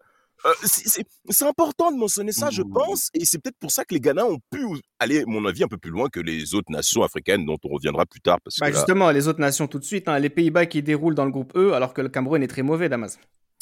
[0.46, 1.04] Euh, c'est-
[1.44, 2.70] important de mentionner ça, je Mmh.
[2.72, 4.64] pense, et c'est peut-être pour ça que les Ghana ont pu
[5.00, 7.68] aller, à mon avis, un peu plus loin que les autres nations africaines dont on
[7.70, 8.38] reviendra plus tard.
[8.44, 10.06] Parce Bah, que là- justement, les autres nations tout de suite.
[10.08, 12.62] hein, les Pays-Bas qui déroulent dans le groupe E alors que le Cameroun est très
[12.62, 13.18] mauvais, Damas.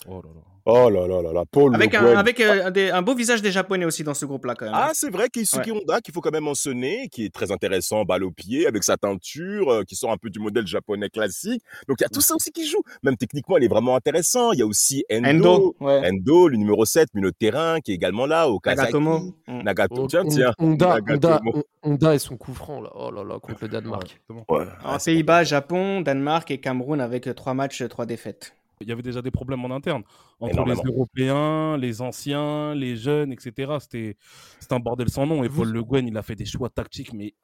[0.09, 0.41] Oh là là.
[0.69, 2.17] Oh là là là là, Paul Avec, Le un, Guen.
[2.17, 4.75] avec euh, un, des- un beau visage des Japonais aussi dans ce groupe-là, quand même.
[4.75, 8.25] Ah, c'est vrai Keisuke Honda, qu'il faut quand même mentionner, qui est très intéressant, balle
[8.25, 11.63] au pied, avec sa teinture, euh, qui sort un peu du modèle japonais classique.
[11.89, 12.83] Donc, il y a tout ça aussi qui joue.
[13.05, 14.51] Même techniquement, il est vraiment intéressant.
[14.51, 16.03] Il y a aussi Endo, Endo, ouais.
[16.11, 18.59] Endo, le numéro 7, milieu de terrain, qui est également là, au.
[18.67, 19.21] Nagatomo.
[19.47, 19.63] Mm.
[19.63, 20.53] Nagato, Oh, tiens, tiens.
[20.59, 21.53] Honda, Honda, Nagatomo.
[21.59, 22.91] Hon- Honda et son coup franc, là.
[22.97, 24.21] Oh là là, contre le Danemark.
[24.49, 24.65] Ouais.
[24.83, 28.56] Alors, c'est Pays-Bas, Japon, Danemark et Cameroun avec trois matchs, trois défaites.
[28.81, 30.03] Il y avait déjà des problèmes en interne
[30.39, 30.83] entre Énormément.
[30.85, 33.73] les Européens, les anciens, les jeunes, etc.
[33.81, 34.17] C'était
[34.61, 35.43] c'était un bordel sans nom.
[35.45, 37.35] Et Vous- Paul Le Guen, il a fait des choix tactiques, mais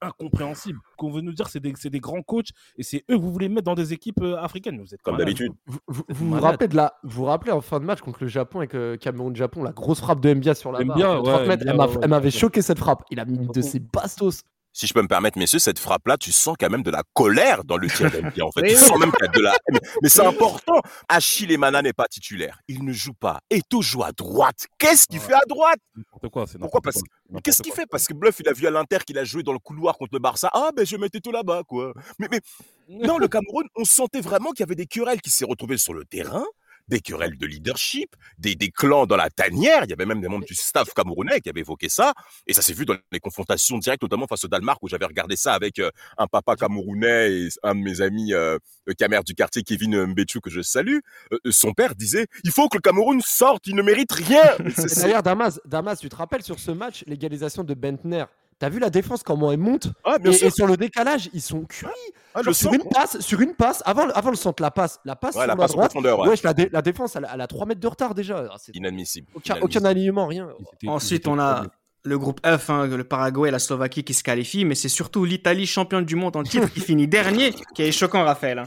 [0.00, 0.78] incompréhensibles.
[0.96, 3.30] Qu'on veut nous dire, c'est des, c'est des grands coachs et c'est eux que vous
[3.32, 4.80] voulez mettre dans des équipes euh, africaines.
[4.80, 5.52] Vous êtes Comme d'habitude.
[5.66, 8.58] Vous vous, rappelez de la, vous vous rappelez en fin de match contre le Japon
[8.60, 10.96] avec euh, Cameroun-Japon, la grosse frappe de Mbia sur la barre.
[10.96, 12.30] Mbia, de 30 ouais, mètres, Mbia, elle ouais, m'avait ouais.
[12.30, 13.02] choqué cette frappe.
[13.10, 14.42] Il a mis une de ses bastos.
[14.74, 17.62] Si je peux me permettre, messieurs, cette frappe-là, tu sens quand même de la colère
[17.64, 18.06] dans le tir
[18.46, 18.68] en fait.
[18.68, 19.78] Tu sens même qu'il y a de la haine.
[20.02, 20.80] Mais c'est important.
[21.08, 22.58] Achille Emana n'est pas titulaire.
[22.68, 23.40] Il ne joue pas.
[23.50, 24.66] Eto joue à droite.
[24.78, 25.26] Qu'est-ce qu'il Ouais.
[25.26, 25.78] fait à droite?
[25.94, 26.46] N'importe quoi.
[26.46, 26.80] c'est Pourquoi?
[26.80, 27.00] Parce
[27.44, 27.86] qu'est-ce qu'il fait?
[27.86, 30.14] Parce que Bluff, il a vu à l'Inter qu'il a joué dans le couloir contre
[30.14, 30.48] le Barça.
[30.54, 31.92] Ah, ben je mettais tout là-bas, quoi.
[32.18, 32.40] Mais, mais
[32.88, 35.92] non, le Cameroun, on sentait vraiment qu'il y avait des querelles qui s'est retrouvées sur
[35.92, 36.44] le terrain,
[36.92, 39.84] des querelles de leadership, des, des clans dans la tanière.
[39.84, 42.12] Il y avait même des membres du staff camerounais qui avaient évoqué ça.
[42.46, 45.36] Et ça s'est vu dans les confrontations directes, notamment face au Danemark, où j'avais regardé
[45.36, 48.58] ça avec euh, un papa camerounais et un de mes amis euh,
[48.98, 50.98] camère du quartier, Kevin Mbetchou, que je salue.
[51.32, 54.42] Euh, son père disait, il faut que le Cameroun sorte, il ne mérite rien.
[54.96, 58.24] D'ailleurs, Damas, Damas, tu te rappelles sur ce match, l'égalisation de Bentner
[58.58, 61.62] T'as vu la défense comment elle monte ah, et, et, sur le décalage, ils sont
[61.64, 61.86] cuits.
[62.34, 65.34] Ah, sur, une passe, sur une passe, avant, avant le centre, la passe, la passe
[65.34, 65.90] ouais, sur la, passe droite.
[65.90, 66.28] Profondeur, ouais.
[66.28, 68.46] Wesh, la, dé- la, défense, elle, a- elle a 3 mètres de retard déjà.
[68.50, 69.26] Ah, c'est Inadmissible.
[69.34, 69.78] Aucun, Inadmissible.
[69.78, 70.48] aucun alignement, rien.
[70.86, 71.64] Ensuite, on a
[72.04, 75.24] le groupe F, hein, le Paraguay et la Slovaquie qui se qualifient, mais c'est surtout
[75.24, 78.58] l'Italie, championne du monde en titre, qui finit dernier, qui est choquant, Raphaël.
[78.58, 78.64] hein.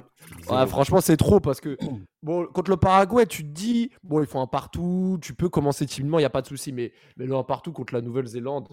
[0.49, 1.77] Ouais, franchement, c'est trop parce que
[2.23, 5.85] bon, contre le Paraguay, tu te dis, bon, il faut un partout, tu peux commencer
[5.85, 8.69] timidement, il n'y a pas de souci, mais, mais le un partout contre la Nouvelle-Zélande,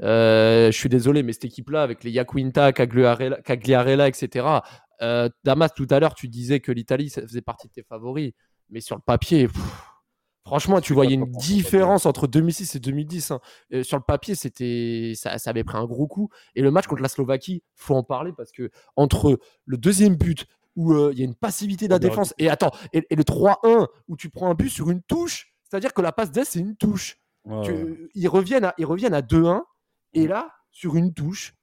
[0.00, 4.46] je suis désolé, mais cette équipe-là, avec les Yakuinta, Cagliarella, Cagliarella etc.
[5.02, 8.32] euh, Damas, tout à l'heure, tu disais que l'Italie, ça faisait partie de tes favoris,
[8.70, 9.62] mais sur le papier, pff,
[10.44, 13.30] franchement, tu voyais une différence entre 2006 et 2010.
[13.30, 13.40] hein.
[13.72, 16.28] Euh, sur le papier, c'était, ça, ça avait pris un gros coup.
[16.54, 20.46] Et le match contre la Slovaquie, faut en parler parce que entre le deuxième but
[20.76, 23.16] où euh, il y a une passivité de la mais défense et attends, et, et
[23.16, 26.44] le 3-1 où tu prends un but sur une touche, c'est-à-dire que la passe d'Est
[26.50, 27.16] c'est une touche.
[27.44, 27.96] Ouais, Tu- ouais.
[28.14, 29.62] ils reviennent à, ils reviennent à 2-1
[30.16, 31.54] et là sur une touche,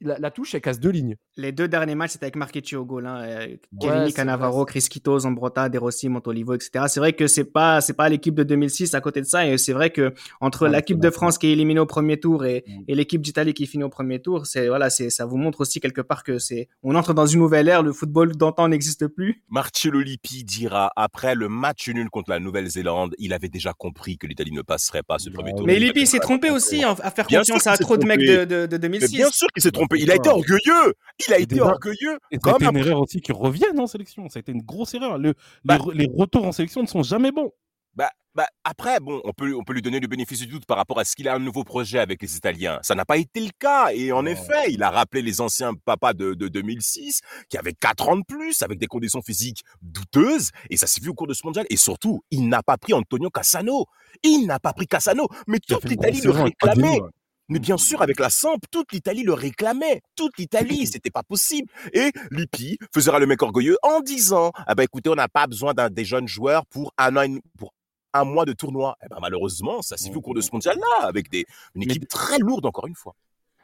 [0.00, 1.16] la touche elle casse deux lignes.
[1.38, 3.06] Les deux derniers matchs, c'était avec Marchetti au goal.
[3.06, 6.86] Hein, Ouais, Chiellini, Cannavaro, vrai, Chris Quito, Zambrotta, De Rossi, Montolivo, etc.
[6.88, 9.46] C'est vrai que c'est pas, c'est pas l'équipe de 2006 à côté de ça.
[9.46, 11.10] Et c'est vrai que entre Ouais, l'équipe de.
[11.10, 12.82] France qui est éliminée au premier tour et, Mm.
[12.88, 15.78] et l'équipe d'Italie qui finit au premier tour, c'est, voilà, c'est, ça vous montre aussi
[15.80, 17.82] quelque part que c'est, on entre dans une nouvelle ère.
[17.82, 19.42] Le football d'antan n'existe plus.
[19.50, 24.26] Marcello Lippi dira après le match nul contre la Nouvelle-Zélande, il avait déjà compris que
[24.26, 25.66] l'Italie ne passerait pas ce premier tour.
[25.66, 28.44] Mais Lippi s'est trompé aussi en- à faire Bien confiance à trop de mecs de,
[28.44, 29.12] de, de Mais 2006.
[29.16, 29.98] bien sûr qu'il s'est trompé.
[30.00, 30.94] Il a été orgueilleux.
[31.25, 32.18] Il a été déjà- orgueilleux.
[32.30, 34.28] Et ça a été une après- erreur aussi qu'ils reviennent en sélection.
[34.28, 35.18] Ça a été une grosse erreur.
[35.18, 35.34] Le-
[35.64, 37.50] Bah- les, re- les retours en sélection ne sont jamais bons.
[37.94, 40.76] Bah, bah, après, bon, on peut, on peut lui donner le bénéfice du doute par
[40.76, 42.78] rapport à ce qu'il a un nouveau projet avec les Italiens.
[42.82, 43.88] Ça n'a pas été le cas.
[43.94, 44.32] Et en Ouais.
[44.32, 48.24] effet, il a rappelé les anciens papas de, de 2006 qui avaient 4 ans de
[48.28, 50.50] plus avec des conditions physiques douteuses.
[50.68, 51.64] Et ça s'est vu au cours de ce mondial.
[51.70, 53.86] Et surtout, il n'a pas pris Antonio Cassano.
[54.22, 55.26] Il n'a pas pris Cassano.
[55.46, 57.00] Mais toute l'Italie le réclamait.
[57.48, 60.02] Mais bien sûr, avec la Samp, toute l'Italie le réclamait.
[60.16, 61.68] Toute l'Italie, c'était pas possible.
[61.92, 65.72] Et Lippi faisera le mec orgueilleux en disant, ah ben écoutez, on n'a pas besoin
[65.74, 67.72] d'un des jeunes joueurs pour un an, et demi- pour
[68.12, 68.96] un mois de tournoi.
[69.04, 71.84] Eh ben malheureusement, ça s'est vu au cours de ce mondial-là, avec des, une Mais-
[71.84, 73.14] équipe très lourde encore une fois.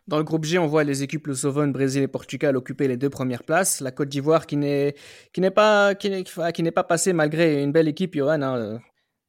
[0.09, 3.09] Dans le groupe G, on voit les équipes Slovène, Brésil et Portugal occuper les deux
[3.09, 3.81] premières places.
[3.81, 4.97] La Côte d'Ivoire qui n'est
[5.33, 8.43] qui n'est pas qui n'est qui n'est pas passée malgré une belle équipe, Johan.
[8.43, 8.81] hein.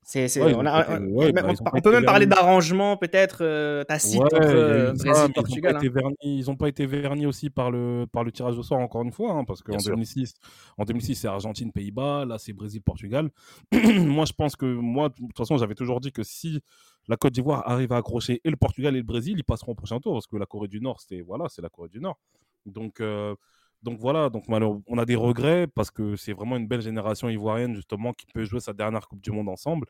[0.06, 3.84] C'est, c'est- Ouais, on, a- ouais, bah, on- on peut même parler d'arrangement peut-être euh,
[3.86, 5.74] tacite Ouais, entre euh, Brésil ils Portugal.
[5.74, 6.12] pas hein.
[6.22, 9.14] Ils n'ont pas été vernis aussi par le, par le tirage au sort, encore une
[9.14, 9.94] fois, hein, parce qu'en Bien sûr.
[9.94, 10.34] 2006,
[10.78, 13.30] en 2006, c'est Argentine, Pays-Bas, là, c'est Brésil, Portugal.
[13.72, 16.60] moi, je pense que, moi, de toute façon, j'avais toujours dit que si
[17.08, 19.76] la Côte d'Ivoire arrive à accrocher et le Portugal et le Brésil, ils passeront au
[19.76, 22.20] prochain tour, parce que la Corée du Nord, c'était, voilà, c'est la Corée du Nord.
[22.66, 23.36] Donc, euh,
[23.84, 27.76] donc voilà, donc on a des regrets parce que c'est vraiment une belle génération ivoirienne
[27.76, 29.88] justement qui peut jouer sa dernière Coupe du Monde ensemble.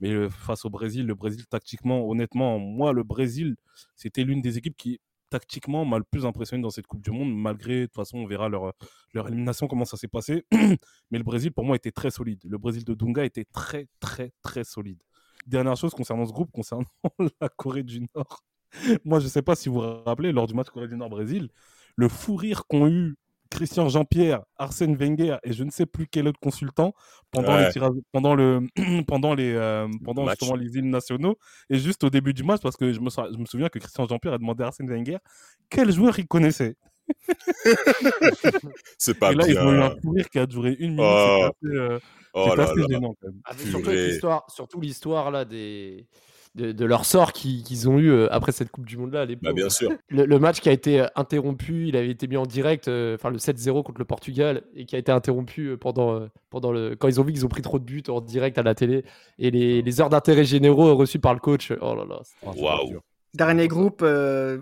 [0.00, 3.56] Mais euh, face au Brésil, le Brésil tactiquement, honnêtement, moi le Brésil,
[3.94, 7.34] c'était l'une des équipes qui tactiquement m'a le plus impressionné dans cette Coupe du Monde,
[7.34, 8.72] malgré, de toute façon, on verra leur,
[9.14, 10.44] leur élimination, comment ça s'est passé.
[11.10, 12.40] Mais le Brésil, pour moi, était très solide.
[12.44, 15.02] Le Brésil de Dunga était très, très, très solide.
[15.46, 16.86] Dernière chose concernant ce groupe, concernant
[17.40, 18.42] la Corée du Nord.
[19.04, 21.48] Moi, je ne sais pas si vous vous rappelez, lors du match Corée du Nord-Brésil,
[21.96, 23.16] le fou rire qu'ont eu
[23.50, 26.94] Christian Jean-Pierre, Arsène Wenger et je ne sais plus quel autre consultant
[27.30, 27.66] pendant Ouais.
[27.66, 28.66] les tirages, pendant le,
[29.06, 31.36] pendant les, euh, pendant justement les îles nationaux
[31.70, 33.78] et juste au début du match parce que je me, sou- je me souviens que
[33.78, 35.18] Christian Jean-Pierre a demandé à Arsène Wenger
[35.70, 36.76] quel joueur il connaissait.
[38.98, 39.96] C'est pas et là, ils ont eu un bien.
[40.02, 41.04] fou rire qui a duré une minute.
[41.04, 41.48] Oh.
[41.62, 41.98] C'était assez, euh,
[42.38, 43.40] Oh assez gênant quand même.
[43.44, 46.06] Ah, avec l'histoire, surtout l'histoire là des
[46.56, 49.24] de, de leur sort qu'ils ont eu euh, après cette Coupe du Monde là.
[49.24, 49.54] Les Bah, pauvres.
[49.56, 49.90] bien sûr.
[50.08, 53.14] le, le match qui a été euh, interrompu, il avait été mis en direct, euh,
[53.14, 56.96] enfin le 7-0 contre le Portugal, et qui a été interrompu pendant, pendant le.
[56.96, 59.04] Quand ils ont vu qu'ils ont pris trop de buts en direct à la télé,
[59.38, 61.72] et les, les heures d'intérêt généraux reçues par le coach.
[61.80, 62.20] Oh là là.
[62.56, 63.00] Waouh.
[63.34, 64.58] Dernier groupe euh,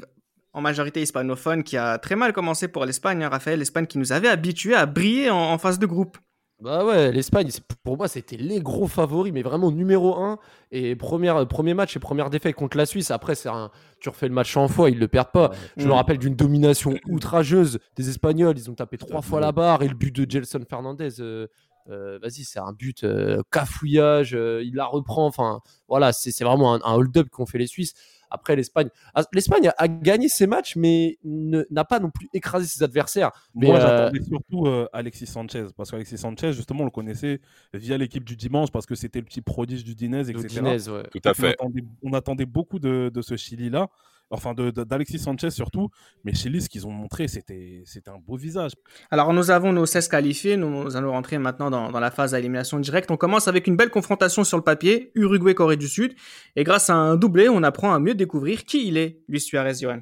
[0.52, 3.22] en majorité hispanophone qui a très mal commencé pour l'Espagne.
[3.22, 6.18] hein, Raphaël, l'Espagne qui nous avait habitués à briller en, en phase de groupe.
[6.60, 7.50] Bah ouais, l'Espagne,
[7.82, 10.38] pour moi, c'était les gros favoris, mais vraiment numéro un.
[10.70, 13.10] Et première, premier match et première défaite contre la Suisse.
[13.10, 15.50] Après, c'est un, tu refais le match en fois, ils le perdent pas.
[15.76, 15.92] Je me Mm.
[15.94, 18.56] rappelle d'une domination outrageuse des Espagnols.
[18.56, 21.20] Ils ont tapé trois fois la barre et le but de Gelson Fernandez.
[21.20, 21.48] euh,
[21.90, 24.34] euh, Vas-y, c'est un but euh, cafouillage.
[24.34, 25.26] euh, il la reprend.
[25.26, 27.92] Enfin, voilà, c'est c'est vraiment un, un hold-up qu'ont fait les Suisses.
[28.34, 32.28] Après, l'Espagne, ah, l'Espagne a, a gagné ses matchs, mais ne- n'a pas non plus
[32.32, 33.30] écrasé ses adversaires.
[33.54, 35.66] Mais Moi, euh, j'attendais surtout euh, Alexis Sanchez.
[35.76, 37.40] Parce qu'Alexis Sanchez, justement, on le connaissait
[37.72, 40.60] via l'équipe du dimanche parce que c'était le petit prodige du Dinez, etc.
[40.60, 40.78] Ouais.
[40.78, 41.48] Tout à Donc, on, fait.
[41.50, 43.88] attendait, on attendait beaucoup de, de ce Chili-là.
[44.30, 45.90] Enfin, d'Alexis Sanchez surtout.
[46.24, 48.72] Mais Chili, ce qu'ils ont montré, c'était un beau visage.
[49.10, 52.38] Alors nous avons nos 16 qualifiés, nous allons rentrer maintenant dans, dans la phase à
[52.38, 53.10] élimination directe.
[53.10, 56.14] On commence avec une belle confrontation sur le papier, Uruguay-Corée du Sud.
[56.56, 59.74] Et grâce à un doublé, on apprend à mieux découvrir qui il est, Luis Suarez
[59.80, 60.00] Johan.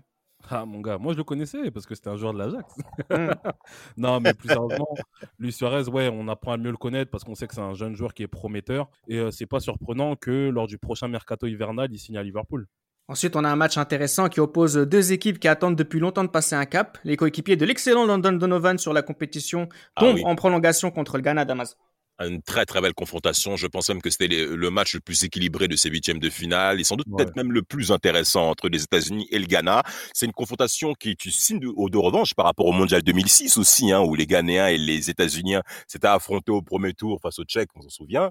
[0.50, 2.74] Ah, mon gars, moi, je le connaissais parce que c'était un joueur de l'Ajax.
[3.10, 3.30] Mm.
[3.96, 4.94] non, mais plus sérieusement,
[5.38, 7.74] Luis Suarez, ouais, on apprend à mieux le connaître parce qu'on sait que c'est un
[7.74, 8.90] jeune joueur qui est prometteur.
[9.08, 12.66] Et euh, c'est pas surprenant que lors du prochain mercato hivernal, il signe à Liverpool.
[13.08, 16.28] Ensuite, on a un match intéressant qui oppose deux équipes qui attendent depuis longtemps de
[16.30, 16.98] passer un cap.
[17.04, 20.22] Les coéquipiers de l'excellent London Donovan sur la compétition Ah tombent oui.
[20.24, 21.76] en prolongation contre le Ghana Damas.
[22.20, 23.56] Une très très belle confrontation.
[23.56, 26.78] Je pense même que c'était le match le plus équilibré de ces huitièmes de finale
[26.80, 27.24] et sans doute Ouais.
[27.24, 29.82] peut-être même le plus intéressant entre les États-Unis et le Ghana.
[30.14, 33.90] C'est une confrontation qui est une signe de revanche par rapport au Mondial 2006 aussi,
[33.90, 35.56] hein, où les Ghanéens et les États-Unis
[35.88, 38.30] s'étaient affrontés au premier tour face aux Tchèques, on s'en souvient.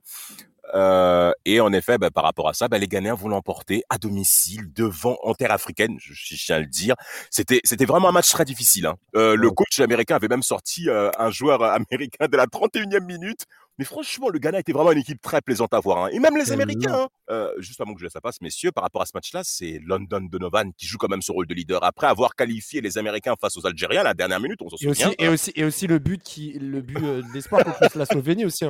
[0.73, 3.97] Euh, et en effet, bah, par rapport à ça, bah, les Ghanéens vont l'emporter à
[3.97, 6.95] domicile devant en terre africaine, je, je tiens à le dire.
[7.29, 8.85] C'était c'était vraiment un match très difficile.
[8.85, 8.95] Hein.
[9.15, 13.45] Euh, Le coach américain avait même sorti euh, un joueur américain de la 31e minute.
[13.79, 16.05] Mais franchement, le Ghana était vraiment une équipe très plaisante à voir.
[16.05, 16.09] hein.
[16.11, 16.93] Et même les Américains.
[16.93, 17.07] hein.
[17.31, 19.79] Euh, juste avant que je laisse la passe, messieurs, par rapport à ce match-là, c'est
[19.83, 21.83] London Donovan qui joue quand même ce rôle de leader.
[21.83, 24.87] Après avoir qualifié les Américains face aux Algériens à la dernière minute, on s'en Et
[24.87, 25.15] aussi, souvient.
[25.17, 28.45] et, aussi, et aussi le but, qui, le but euh, de l'espoir contre la Slovénie
[28.45, 28.65] aussi.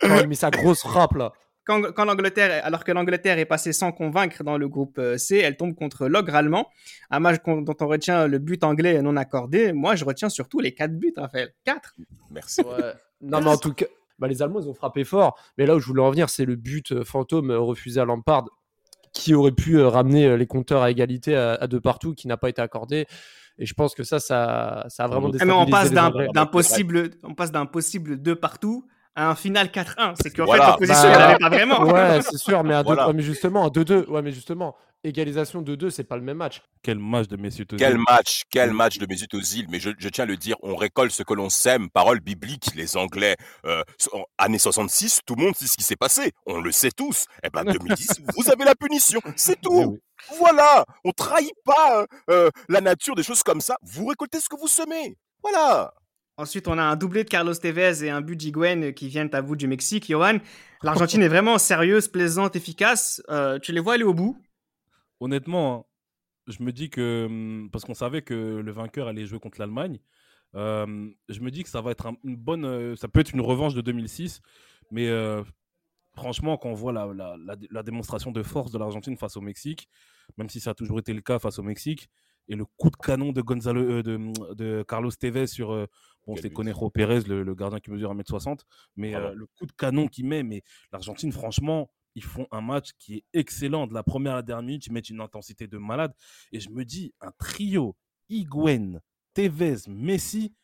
[0.00, 1.32] Quand il met sa grosse frappe là.
[1.64, 5.38] Quand, quand l'Angleterre, alors que l'Angleterre est passée sans convaincre dans le groupe euh, C,
[5.38, 6.70] elle tombe contre l'ogre allemand.
[7.10, 9.72] Un match dont on retient le but anglais non accordé.
[9.72, 11.52] Moi, je retiens surtout les quatre buts, Raphaël.
[11.64, 11.94] Quatre.
[12.30, 12.62] Merci.
[13.22, 13.86] Non, mais en tout cas,
[14.18, 15.40] bah, les Allemands, ils ont frappé fort.
[15.56, 18.04] Mais là où je voulais en venir, c'est le but euh, fantôme euh, refusé à
[18.04, 18.44] Lampard
[19.14, 22.50] qui aurait pu ramener les compteurs à égalité à, à deux partout, qui n'a pas
[22.50, 23.06] été accordé.
[23.58, 26.32] Et je pense que ça, ça, ça a vraiment Ah, Ah, mais on déstabilisé passe
[26.34, 30.14] d'un possible, on passe d'un possible deux partout à un final 4-1.
[30.22, 30.66] C'est qu'en Voilà.
[30.66, 31.82] fait, l'opposition, Bah, il n'y en avait pas vraiment.
[31.82, 33.08] Ouais, c'est sûr, mais, à deux- Voilà.
[33.08, 36.62] ouais, mais justement, à 2-2, ouais, mais justement, égalisation 2-2, c'est pas le même match.
[36.82, 37.84] Quel match de messieurs Tozil.
[37.86, 39.66] Quel match, quel match de Mesut Özil.
[39.70, 41.88] Mais je, je tiens à le dire, on récolte ce que l'on sème.
[41.90, 43.36] Parole biblique, les Anglais.
[43.64, 43.82] Euh,
[44.38, 46.32] année 66, tout le monde sait ce qui s'est passé.
[46.46, 47.24] On le sait tous.
[47.42, 49.20] Eh ben 2010, vous avez la punition.
[49.36, 49.72] C'est Eh tout.
[49.92, 49.98] oui.
[50.38, 50.84] Voilà.
[51.04, 53.76] On trahit pas euh, euh, la nature des choses comme ça.
[53.82, 55.16] Vous récoltez ce que vous semez.
[55.42, 55.92] Voilà.
[56.38, 59.40] Ensuite, on a un doublé de Carlos Tevez et un but d'Higuain qui viennent à
[59.40, 60.08] vous du Mexique.
[60.10, 60.38] Johan,
[60.82, 63.22] l'Argentine est vraiment sérieuse, plaisante, efficace.
[63.30, 64.36] Euh, tu les vois aller au bout?
[65.20, 65.88] Honnêtement,
[66.46, 69.98] je me dis que, hum, parce qu'on savait que le vainqueur allait jouer contre l'Allemagne,
[70.54, 73.32] euh, je me dis que ça va être un- une bonne, euh, ça peut être
[73.32, 74.42] une revanche de 2006,
[74.90, 75.08] mais
[76.14, 79.88] franchement, quand on voit la démonstration de force de l'Argentine face au Mexique,
[80.36, 82.08] même si ça a toujours été le cas face au Mexique,
[82.48, 85.86] et le coup de canon de Gonzalo, euh, de, de Carlos Tevez sur, euh,
[86.26, 86.50] bon, c'est.
[86.52, 88.60] Conejo Pérez, le, le gardien qui mesure 1m60,
[88.96, 89.28] mais Voilà.
[89.28, 93.16] euh, le coup de canon qu'il met, mais l'Argentine, franchement, ils font un match qui
[93.16, 93.86] est excellent.
[93.86, 96.12] De la première à la dernière minute, ils mettent une intensité de malade.
[96.52, 97.94] Et je me dis, un trio,
[98.30, 99.00] Higuain,
[99.34, 100.54] Tevez, Messi,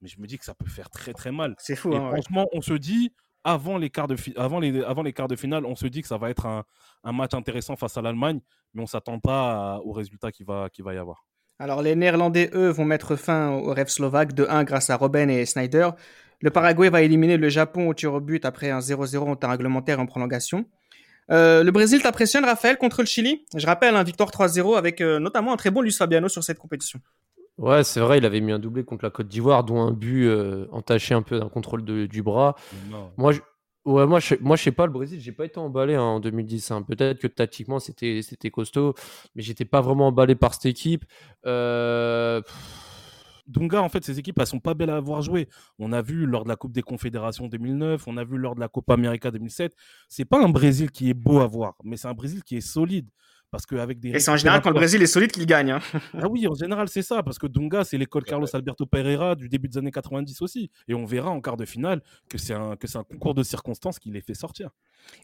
[0.00, 1.54] mais je me dis que ça peut faire très très mal.
[1.58, 2.10] C'est fou, Et hein, ouais.
[2.12, 3.12] franchement, on se dit,
[3.44, 6.08] avant les, quarts de avant, les, avant les quarts de finale, on se dit que
[6.08, 6.64] ça va être un,
[7.04, 8.40] un match intéressant face à l'Allemagne,
[8.72, 11.26] mais on ne s'attend pas à- au résultat qu'il va, qu'il va y avoir.
[11.62, 15.30] Alors, les Néerlandais, eux, vont mettre fin au rêve slovaque de 1 grâce à Robben
[15.30, 15.90] et Snyder.
[16.40, 19.48] Le Paraguay va éliminer le Japon au tir au but après un 0-0 en temps
[19.50, 20.64] réglementaire en prolongation.
[21.30, 23.44] Euh, le Brésil t'impressionne, Raphaël, contre le Chili?
[23.54, 26.58] Je rappelle, un victoire 3-0 avec euh, notamment un très bon Luis Fabiano sur cette
[26.58, 26.98] compétition.
[27.58, 30.26] Ouais, c'est vrai, il avait mis un doublé contre la Côte d'Ivoire, dont un but
[30.26, 32.56] euh, entaché un peu d'un contrôle de- du bras.
[32.90, 33.12] Non.
[33.16, 33.40] Moi, je,
[33.84, 36.20] ouais, moi, je, moi, je sais pas, le Brésil, j'ai pas été emballé hein, en
[36.20, 36.70] 2010.
[36.70, 36.82] hein.
[36.82, 38.94] Peut-être que tactiquement, c'était, c'était costaud,
[39.34, 41.04] mais j'étais pas vraiment emballé par cette équipe.
[41.46, 42.40] Euh,
[43.46, 45.48] Dunga, en fait, ces équipes, elles sont pas belles à avoir joué.
[45.78, 48.60] On a vu lors de la Coupe des Confédérations 2009, on a vu lors de
[48.60, 49.74] la Copa América 2007.
[50.08, 52.60] C'est pas un Brésil qui est beau à voir, mais c'est un Brésil qui est
[52.60, 53.08] solide.
[53.52, 55.70] Parce qu'avec des Et c'est en général quand le Brésil est solide qu'il gagne.
[55.72, 55.80] hein.
[56.14, 59.48] Ah oui, en général, c'est ça, parce que Dunga, c'est l'école Carlos Alberto Pereira du
[59.50, 60.70] début des années 90 aussi.
[60.88, 63.42] Et on verra en quart de finale que c'est un, que c'est un concours de
[63.44, 64.70] circonstances qui les fait sortir.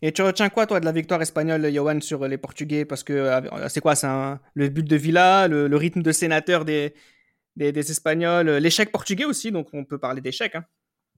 [0.03, 2.85] Et tu retiens quoi, toi, de la victoire espagnole, Johan, sur les Portugais?
[2.85, 6.13] Parce que euh, c'est quoi C'est un- le but de Villa, le, le rythme de
[6.13, 6.95] sénateur des,
[7.57, 10.55] des, des Espagnols, l'échec portugais aussi, donc on peut parler d'échec.
[10.55, 10.65] hein.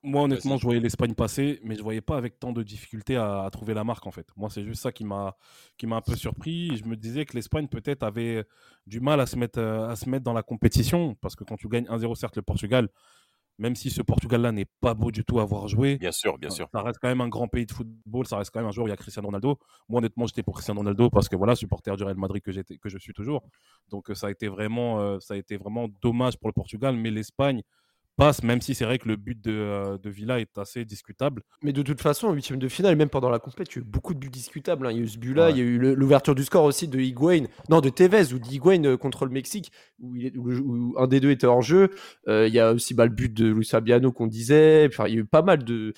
[0.03, 3.43] Moi, honnêtement, je voyais l'Espagne passer, mais je voyais pas avec tant de difficultés à,
[3.45, 4.27] à trouver la marque, en fait.
[4.35, 5.37] Moi, c'est juste ça qui m'a
[5.77, 6.77] qui m'a un peu surpris.
[6.79, 8.45] Je me disais que l'Espagne, peut-être, avait
[8.87, 11.57] du mal à se, mettre, euh, à se mettre dans la compétition, parce que quand
[11.57, 12.89] tu gagnes 1-0, certes, le Portugal,
[13.59, 15.99] même si ce Portugal-là n'est pas beau du tout à voir jouer.
[15.99, 16.71] Bien sûr, bien sûr.
[16.73, 18.87] Ça reste quand même un grand pays de football, ça reste quand même un joueur
[18.87, 19.59] où il y a Cristiano Ronaldo.
[19.91, 22.89] Moi, honnêtement, j'étais pour Cristiano Ronaldo parce que voilà, supporter du Real Madrid que, que
[22.89, 23.43] je suis toujours.
[23.91, 27.63] Donc, ça a, été vraiment, ça a été vraiment dommage pour le Portugal, mais l'Espagne
[28.21, 31.43] passe, même si c'est vrai que le but de, de, Villa est assez discutable.
[31.63, 33.81] Mais de toute façon, en huitième de finale, même pendant la compète, il y a
[33.81, 34.87] eu beaucoup de buts discutables.
[34.87, 34.93] Hein.
[34.93, 37.01] Il y a eu ce but-là, il y a eu l'ouverture du score aussi de
[37.01, 41.21] Higuain, non, de Tevez ou d'Higuain contre le Mexique, où, il est, où, un des
[41.21, 41.91] deux était en jeu.
[42.27, 44.87] il y a aussi bah, le but de Luis Fabiano qu'on disait.
[44.87, 45.95] Enfin, il y a eu pas mal de,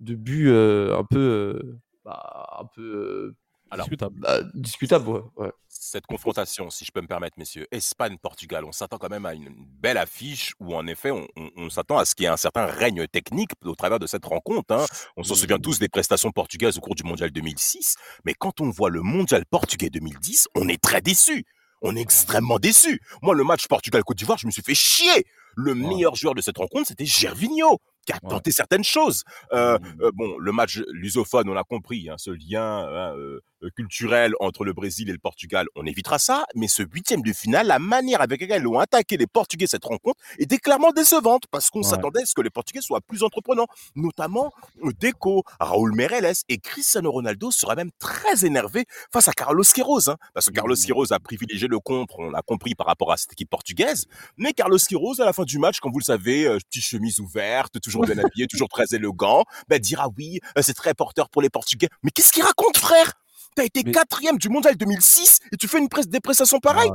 [0.00, 1.78] de buts un peu.
[2.04, 3.34] Bah, un peu
[3.70, 4.18] alors, discutable.
[4.18, 9.08] Bah, discutable, ouais cette confrontation, si je peux me permettre, messieurs, Espagne-Portugal, on s'attend quand
[9.08, 9.48] même à une
[9.80, 13.06] belle affiche où, en effet, on, s'attend à ce qu'il y ait un certain règne
[13.06, 14.74] technique au travers de cette rencontre.
[14.74, 14.84] Hein.
[15.16, 18.68] On s'en souvient tous des prestations portugaises au cours du Mondial 2006, mais quand on
[18.68, 21.46] voit le Mondial portugais 2010, on est très déçu.
[21.80, 23.00] On est extrêmement déçu.
[23.22, 25.24] Moi, le match Portugal-Côte d'Ivoire, je me suis fait chier.
[25.56, 29.24] Le meilleur joueur de cette rencontre, c'était Gervinho qui a tenté certaines choses.
[29.52, 30.02] Euh, mmh.
[30.02, 33.40] euh, bon, le match lusophone, on a compris, hein, ce lien hein, euh,
[33.76, 36.44] culturel entre le Brésil et le Portugal, on évitera ça.
[36.54, 40.18] Mais ce huitième de finale, la manière avec laquelle ont attaqué les Portugais cette rencontre
[40.38, 44.52] était clairement décevante parce qu'on s'attendait à ce que les Portugais soient plus entreprenants, notamment
[45.00, 50.16] Deco, Raúl Meireles et Cristiano Ronaldo sera même très énervé face à Carlos Queiroz, hein,
[50.32, 50.86] parce que Carlos mmh.
[50.86, 54.06] Queiroz a privilégié le contre, on a compris par rapport à cette équipe portugaise.
[54.38, 57.78] Mais Carlos Queiroz, à la fin du match, comme vous le savez, petite chemise ouverte,
[57.90, 61.42] toujours bien habillé, toujours très élégant, ben dire ah oui, euh, c'est très porteur pour
[61.42, 61.88] les Portugais.
[62.02, 63.12] Mais qu'est-ce qu'il raconte, frère?
[63.56, 66.90] T'as été quatrième du mondial 2006 et tu fais une presse dépressation pareille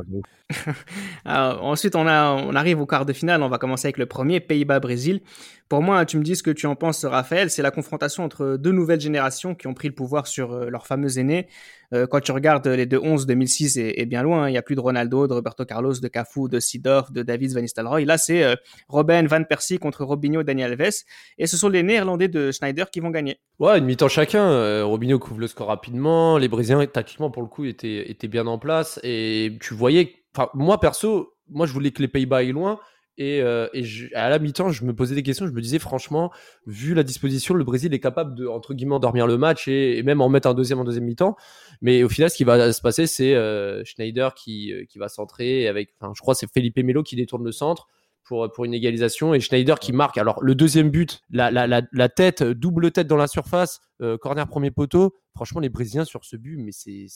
[1.25, 3.43] ah, Ensuite, on, a, on arrive au quart de finale.
[3.43, 5.21] On va commencer avec le premier, Pays-Bas-Brésil.
[5.67, 7.49] Pour moi, tu me dis ce que tu en penses, Raphaël.
[7.49, 10.85] C'est la confrontation entre deux nouvelles générations qui ont pris le pouvoir sur euh, leurs
[10.85, 11.47] fameux aînés.
[11.91, 14.43] Euh, quand tu regardes les deux 11 2006 est, bien loin.
[14.43, 14.49] Hein.
[14.49, 17.51] Il n'y a plus de Ronaldo, de Roberto Carlos, de Cafu, de Sidorf, de David
[17.53, 18.05] Van Nistelrooy.
[18.05, 18.55] Là, c'est euh,
[18.89, 21.03] Van Persie contre Robinho, Daniel Alves.
[21.39, 23.39] Et ce sont les Néerlandais de Schneider qui vont gagner.
[23.57, 24.83] Ouais, une mi-temps chacun.
[24.83, 26.37] Robinho couvre le score rapidement.
[26.37, 28.99] Les Brésiliens, tactiquement, pour le coup, étaient, étaient bien en place.
[29.01, 30.13] Et tu voyais.
[30.53, 32.79] Moi, perso, moi, je voulais que les Pays-Bas aillent loin.
[33.17, 35.47] Et, euh, et à la mi-temps, je me posais des questions.
[35.47, 36.31] Je me disais, franchement,
[36.67, 40.19] vu la disposition, le Brésil est capable de, entre guillemets, dormir le match et, même
[40.19, 41.35] en mettre un deuxième en deuxième mi-temps.
[41.81, 45.07] Mais au final, ce qui va se passer, c'est euh, Schneider qui, euh, qui va
[45.07, 47.87] centrer avec, enfin, je crois, c'est Felipe Melo qui détourne le centre
[48.23, 50.17] pour, pour une égalisation et Schneider qui marque.
[50.17, 53.79] Alors, le deuxième but, la, la, la, la tête, double tête dans la surface,
[54.19, 55.15] corner premier poteau.
[55.35, 57.07] Franchement, les Brésiliens sur ce but, mais c'est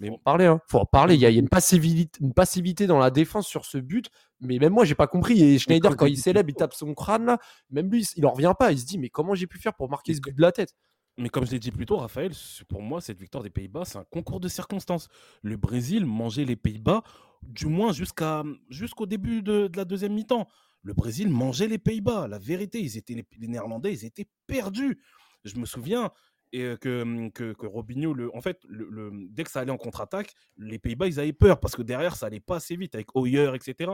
[0.00, 0.60] mais faut en parler, hein.
[0.68, 1.14] Faut en parler.
[1.14, 4.10] Il y, a, une passivité, une passivité dans la défense sur ce but.
[4.40, 5.42] Mais même moi, j'ai pas compris.
[5.42, 7.38] Et Schneider, quand il célèbre, il tape son crâne là.
[7.70, 8.72] Même lui, il en revient pas.
[8.72, 10.74] Il se dit, mais comment j'ai pu faire pour marquer ce but de la tête?
[11.18, 12.32] mais comme je l'ai dit plus tôt, Raphaël,
[12.68, 15.08] pour moi, cette victoire des Pays-Bas, c'est un concours de circonstances.
[15.42, 17.02] Le Brésil mangeait les Pays-Bas,
[17.42, 20.48] du moins jusqu'à jusqu'au début de, la deuxième mi-temps.
[20.82, 22.28] Le Brésil mangeait les Pays-Bas.
[22.28, 25.02] La vérité, ils étaient les Néerlandais, ils étaient perdus.
[25.44, 26.12] Je me souviens,
[26.52, 30.32] et que, que, que, Robinho, le, en fait, le, dès que ça allait en contre-attaque,
[30.56, 33.52] les Pays-Bas, ils avaient peur parce que derrière, ça allait pas assez vite avec Hoyer,
[33.54, 33.92] etc.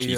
[0.00, 0.14] Et,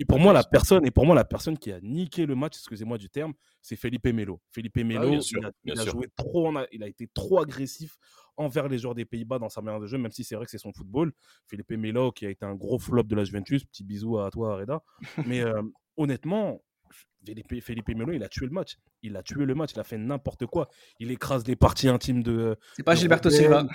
[0.00, 2.54] et, pour moi, la personne, et pour moi, la personne qui a niqué le match,
[2.54, 4.40] excusez-moi du terme, c'est Felipe Melo.
[4.50, 5.20] Felipe ah Melo,
[5.64, 7.96] il, a, joué trop, il a été trop agressif
[8.36, 10.50] envers les joueurs des Pays-Bas dans sa manière de jeu, même si c'est vrai que
[10.50, 11.12] c'est son football.
[11.46, 14.56] Felipe Melo, qui a été un gros flop de la Juventus, petit bisou à toi,
[14.56, 14.82] Reda.
[15.26, 15.42] Mais
[15.96, 16.60] honnêtement,
[17.60, 18.76] Felipe, Melo, il a tué le match.
[19.02, 19.72] Il a tué le match.
[19.74, 20.68] Il a fait n'importe quoi.
[20.98, 22.56] Il écrase les parties intimes de.
[22.76, 23.66] C'est pas Gilberto Silva.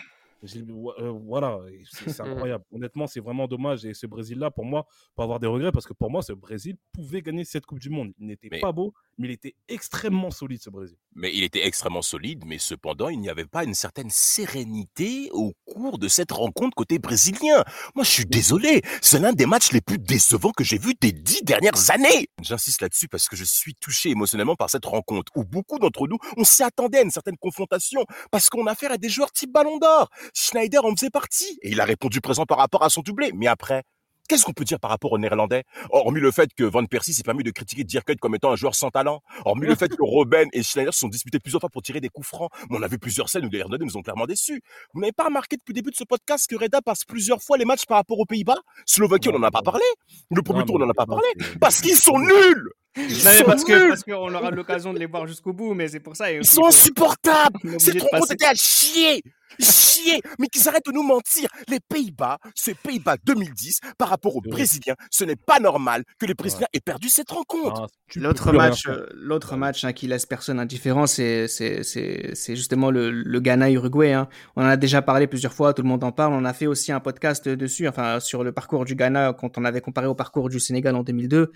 [0.44, 1.60] Euh, voilà,
[1.92, 2.64] c'est incroyable.
[2.72, 3.86] Honnêtement, c'est vraiment dommage.
[3.86, 6.78] Et ce Brésil-là, pour moi, pour avoir des regrets, parce que pour moi, ce Brésil
[6.94, 8.14] pouvait gagner cette Coupe du Monde.
[8.20, 10.98] Il n'était pas beau, mais il était extrêmement solide, ce Brésil.
[11.16, 15.54] Mais il était extrêmement solide, mais cependant, il n'y avait pas une certaine sérénité au
[15.66, 17.64] cours de cette rencontre côté brésilien.
[17.96, 18.82] Moi, je suis désolé.
[19.02, 22.30] C'est l'un des matchs les plus décevants que j'ai vus des dix dernières années.
[22.42, 26.18] J'insiste là-dessus parce que je suis touché émotionnellement par cette rencontre où beaucoup d'entre nous,
[26.38, 29.52] on s'y attendait à une certaine confrontation parce qu'on a affaire à des joueurs type
[29.52, 30.10] Ballon d'Or.
[30.34, 33.32] Schneider en faisait partie et il a répondu présent par rapport à son doublé.
[33.34, 33.84] Mais après,
[34.30, 35.64] Qu'est-ce qu'on peut dire par rapport aux Néerlandais?
[35.90, 38.76] Hormis le fait que Van Persie s'est permis de critiquer Dirk comme étant un joueur
[38.76, 39.24] sans talent.
[39.44, 42.10] Hormis le fait que Robben et Schneider se sont disputés plusieurs fois pour tirer des
[42.10, 42.52] coups francs.
[42.70, 44.62] Mais on a vu plusieurs scènes où les Néerlandais nous ont clairement déçus.
[44.94, 47.58] Vous n'avez pas remarqué depuis le début de ce podcast que Reda passe plusieurs fois
[47.58, 48.60] les matchs par rapport aux Pays-Bas?
[48.86, 49.84] Slovaquie, on n'en a pas parlé.
[50.30, 51.26] Le premier tour, on n'en a pas parlé.
[51.60, 52.70] Parce qu'ils sont nuls
[53.08, 56.00] ils sont parce que parce qu'on aura l'occasion de les voir jusqu'au bout, mais c'est
[56.00, 56.32] pour ça.
[56.32, 57.60] Ils sont insupportables.
[57.80, 59.24] Cette rencontre était à chier.
[59.60, 61.50] chier, mais qu'ils arrêtent de nous mentir.
[61.68, 64.52] Les Pays-Bas, c'est Pays-Bas 2010 par rapport aux Oui.
[64.52, 64.96] Brésiliens.
[65.12, 67.88] Ce n'est pas normal que les Brésiliens aient perdu cette rencontre.
[68.16, 72.90] L'autre match, euh, l'autre match hein, qui laisse personne indifférent, c'est c'est c'est c'est justement
[72.92, 74.14] le, le Ghana-Uruguay.
[74.14, 74.30] Hein.
[74.56, 76.34] On en a déjà parlé plusieurs fois, tout le monde en parle.
[76.34, 79.66] On a fait aussi un podcast dessus, enfin sur le parcours du Ghana quand on
[79.66, 81.52] avait comparé au parcours du Sénégal en 2002.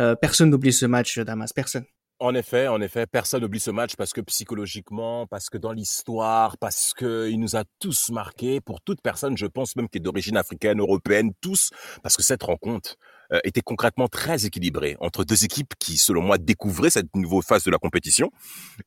[0.00, 1.52] Euh, personne n'oublie ce match, Damas.
[1.52, 1.84] Personne.
[2.20, 6.58] En effet, en effet, personne n'oublie ce match parce que psychologiquement, parce que dans l'histoire,
[6.58, 10.00] parce que il nous a tous marqués, pour toute personne, je pense même qui est
[10.00, 11.70] d'origine africaine, européenne, tous,
[12.02, 12.96] parce que cette rencontre
[13.32, 17.62] euh, était concrètement très équilibrée entre deux équipes qui, selon moi, découvraient cette nouvelle phase
[17.62, 18.32] de la compétition.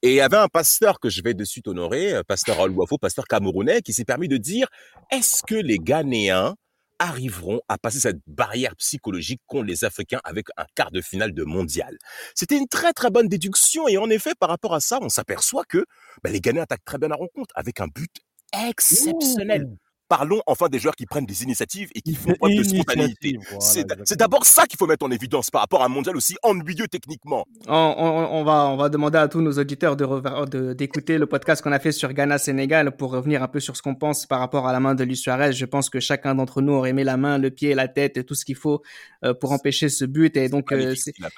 [0.02, 2.98] Et il y avait un pasteur que je vais de suite honorer, euh, pasteur Alouafo,
[2.98, 4.68] pasteur camerounais, qui s'est permis de dire,
[5.10, 6.56] est-ce que les Ghanéens
[7.02, 11.44] arriveront à passer cette barrière psychologique qu'ont les Africains avec un quart de finale de
[11.44, 11.98] mondial.
[12.36, 15.64] C'était une très très bonne déduction et en effet, par rapport à ça, on s'aperçoit
[15.68, 15.86] que
[16.24, 18.12] ben, les Ghanéens attaquent très bien la rencontre avec un but
[18.54, 19.68] exceptionnel.
[20.12, 23.38] Parlons enfin des joueurs qui prennent des initiatives et qui font preuve de spontanéité.
[23.50, 26.36] Voilà, C'est d'abord ça qu'il faut mettre en évidence par rapport à un mondial aussi
[26.44, 27.46] ennuyeux techniquement.
[27.68, 31.18] On, on, on va, on va demander à tous nos auditeurs de rever- de- d'écouter
[31.18, 34.26] le podcast qu'on a fait sur Ghana-Sénégal pour revenir un peu sur ce qu'on pense
[34.26, 35.54] par rapport à la main de Luis Suarez.
[35.54, 38.26] Je pense que chacun d'entre nous aurait aimé la main, le pied, la tête et
[38.26, 38.82] tout ce qu'il faut
[39.24, 40.36] euh, pour empêcher ce but.
[40.36, 40.94] Et donc, euh,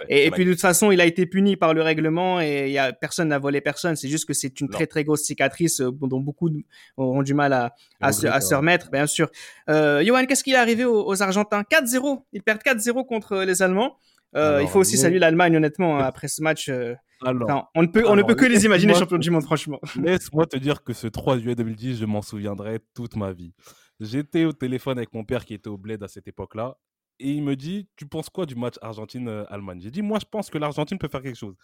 [0.10, 2.92] et, puis de toute façon, il a été puni par le règlement et y a
[2.92, 3.96] personne n'a volé personne.
[3.96, 4.74] C'est juste que c'est une Non.
[4.74, 6.64] très très grosse cicatrice euh, dont beaucoup de-
[6.98, 9.30] auront du mal à, à, se, à se remettre, bien sûr.
[9.70, 11.64] Euh, Johan, qu'est-ce qui est arrivé aux, aux Argentins?
[11.64, 12.24] 4-0.
[12.32, 13.98] Ils perdent 4-0 contre les Allemands.
[14.36, 16.70] Euh, Alors, il faut aussi saluer l'Allemagne, honnêtement, hein, après ce match.
[16.70, 19.80] euh, Alors, on ne peut, on ne peut que les imaginer champions du monde, franchement.
[20.02, 23.54] Laisse-moi te dire que ce 3 juillet 2010, je m'en souviendrai toute ma vie.
[24.00, 26.76] J'étais au téléphone avec mon père qui était au bled à cette époque-là.
[27.20, 29.80] Et il me dit, tu penses quoi du match Argentine-Allemagne?
[29.82, 31.56] J'ai dit, moi, je pense que l'Argentine peut faire quelque chose.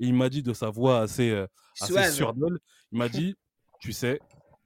[0.00, 1.46] Et il m'a dit de sa voix assez, euh,
[1.80, 1.94] assez
[2.92, 3.36] il m'a dit,
[3.80, 4.18] tu sais,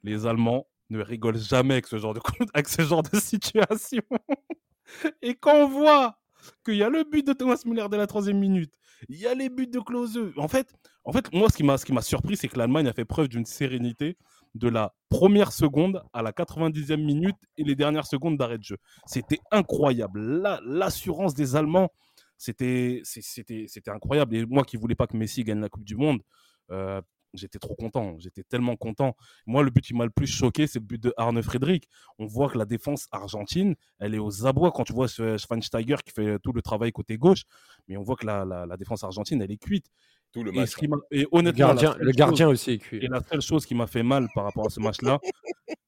[0.03, 2.19] les Allemands ne rigolent jamais avec ce genre de,
[2.53, 4.01] avec ce genre de situation.
[5.21, 6.17] Et quand on voit
[6.65, 8.73] qu'il y a le but de Thomas Müller dès la troisième minute,
[9.09, 10.19] il y a les buts de Klose.
[10.37, 10.73] En fait,
[11.05, 13.45] en fait moi, ce qui m'a ce surpris, c'est que l'Allemagne a fait preuve d'une
[13.45, 14.17] sérénité
[14.53, 18.77] de la première seconde à la 90e minute et les dernières secondes d'arrêt de jeu.
[19.05, 20.19] C'était incroyable.
[20.41, 21.89] La- L'assurance des Allemands,
[22.37, 23.01] c'était
[23.87, 24.35] incroyable.
[24.35, 26.21] Et moi qui voulais pas que Messi gagne la Coupe du Monde,
[26.71, 27.01] euh,
[27.33, 28.15] j'étais trop content.
[28.19, 29.15] J'étais tellement content.
[29.45, 31.87] Moi, le but qui m'a le plus choqué, c'est le but de Arne Friedrich.
[32.19, 35.97] On voit que la défense argentine, elle est aux abois quand tu vois ce Schweinsteiger
[36.05, 37.43] qui fait tout le travail côté gauche.
[37.87, 39.87] Mais on voit que la, la- la défense argentine, elle est cuite.
[40.33, 40.71] Tout le Et, match.
[41.11, 43.03] et honnêtement, gardien, le chose- gardien aussi est cuit.
[43.03, 45.19] et la seule chose qui m'a fait mal par rapport à ce match-là,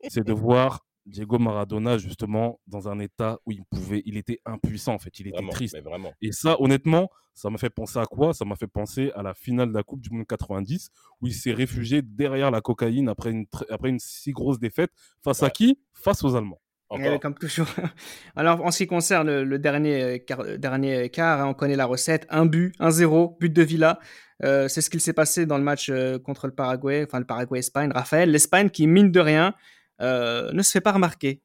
[0.10, 4.94] c'est de voir Diego Maradona justement dans un état où il pouvait, il était impuissant
[4.94, 5.74] en fait, il était Vraiment, triste.
[5.76, 6.14] mais vraiment.
[6.22, 8.34] Et ça, honnêtement, ça m'a fait penser à quoi?
[8.34, 10.90] Ça m'a fait penser à la finale de la Coupe du Monde 90
[11.22, 14.92] où il s'est réfugié derrière la cocaïne après une, après une si grosse défaite.
[15.24, 15.80] Face à qui?
[15.94, 16.60] Face aux Allemands.
[16.92, 17.20] Eh, Encore.
[17.22, 17.68] comme toujours.
[18.36, 21.54] Alors, en ce qui concerne le, le dernier, euh, quart, euh, dernier quart, hein, on
[21.56, 22.28] connaît la recette.
[22.30, 24.00] Un but, un zéro, but de Villa.
[24.44, 27.26] Euh, c'est ce qu'il s'est passé dans le match euh, contre le Paraguay, enfin le
[27.26, 27.92] Paraguay-Espagne.
[27.92, 29.56] Raphaël, l'Espagne qui, mine de rien,
[30.00, 31.42] ne se fait pas remarquer.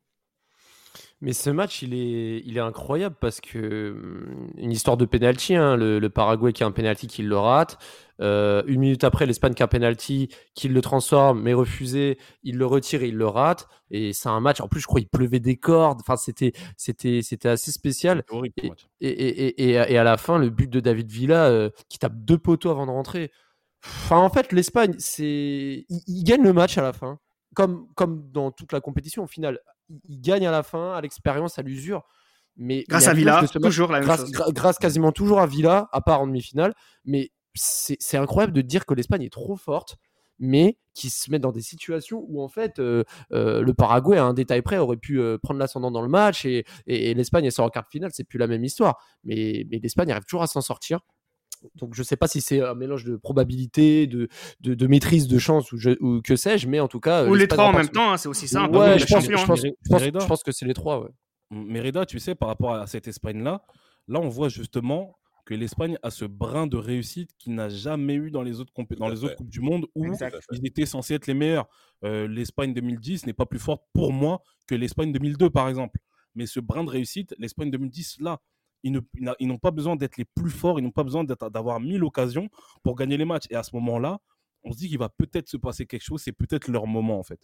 [1.20, 5.56] Mais ce match, il est, il est incroyable parce que hum, une histoire de penalty,
[5.56, 7.76] hein, le, le Paraguay qui a un penalty qui le rate.
[8.20, 12.56] Euh, une minute après, l'Espagne qui a un penalty qui le transforme, mais refusé, il
[12.56, 13.68] le retire et il le rate.
[13.90, 14.60] Et c'est un match.
[14.60, 15.98] En plus, je crois il pleuvait des cordes.
[16.02, 18.22] Enfin, c'était, c'était, c'était assez spécial.
[18.28, 18.86] Horrible Et, match.
[19.00, 22.14] et, et, et, et à la fin, le but de David Villa euh, qui tape
[22.16, 23.32] deux poteaux avant de rentrer.
[23.84, 27.18] Enfin, en fait, l'Espagne, c'est, il, il gagne le match à la fin,
[27.58, 29.24] comme, comme dans toute la compétition.
[29.24, 32.04] Au final, il, il gagne à la fin, à l'expérience, à l'usure.
[32.56, 34.52] Mais Grâce à Villa, toujours la même grâce, chose.
[34.54, 36.72] grâce quasiment toujours à Villa, à part en demi-finale.
[37.04, 39.96] Mais c'est c'est incroyable de dire que l'Espagne est trop forte,
[40.38, 43.02] mais qui se met dans des situations où en fait euh,
[43.32, 46.44] euh, le Paraguay à un détail près aurait pu euh, prendre l'ascendant dans le match
[46.44, 48.96] et, et- et l'Espagne elle sort en quart de finale, c'est plus la même histoire.
[49.24, 51.00] Mais, mais l'Espagne arrive toujours à s'en sortir.
[51.76, 54.28] Donc je sais pas si c'est un mélange de probabilité, de,
[54.60, 57.24] de, de maîtrise, de chance ou, je- ou que sais-je, mais en tout cas.
[57.26, 58.68] Ou les l'Espagne trois en même temps, hein, c'est aussi ça.
[58.68, 59.46] peu Ouais, comme je le pense, champion, je hein.
[59.46, 60.20] pense- je pense- Mérida.
[60.20, 61.00] je pense que c'est les trois.
[61.02, 61.10] Ouais.
[61.50, 63.62] Mérida, tu sais, par rapport à cette Espagne-là,
[64.08, 65.14] là, on voit justement
[65.46, 69.08] que l'Espagne a ce brin de réussite qu'il n'a jamais eu dans les autres, dans
[69.08, 70.30] les autres Coupes du Monde où Exact.
[70.32, 70.60] Tout à fait.
[70.62, 71.66] ils étaient censés être les meilleurs.
[72.04, 75.98] Euh, L'Espagne 2010 n'est pas plus forte pour moi que l'Espagne 2002, par exemple.
[76.34, 78.40] Mais ce brin de réussite, l'Espagne 2010, là,
[78.82, 79.02] ils
[79.40, 82.48] n'ont pas besoin d'être les plus forts, ils n'ont pas besoin d'avoir mille occasions
[82.82, 83.46] pour gagner les matchs.
[83.50, 84.18] Et à ce moment-là,
[84.64, 87.22] on se dit qu'il va peut-être se passer quelque chose, c'est peut-être leur moment, en
[87.22, 87.40] fait.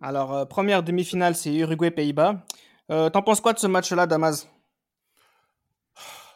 [0.00, 2.44] Alors, euh, première demi-finale, c'est Uruguay-Pays-Bas.
[2.90, 4.48] Euh, T'en penses quoi de ce match-là, Damas?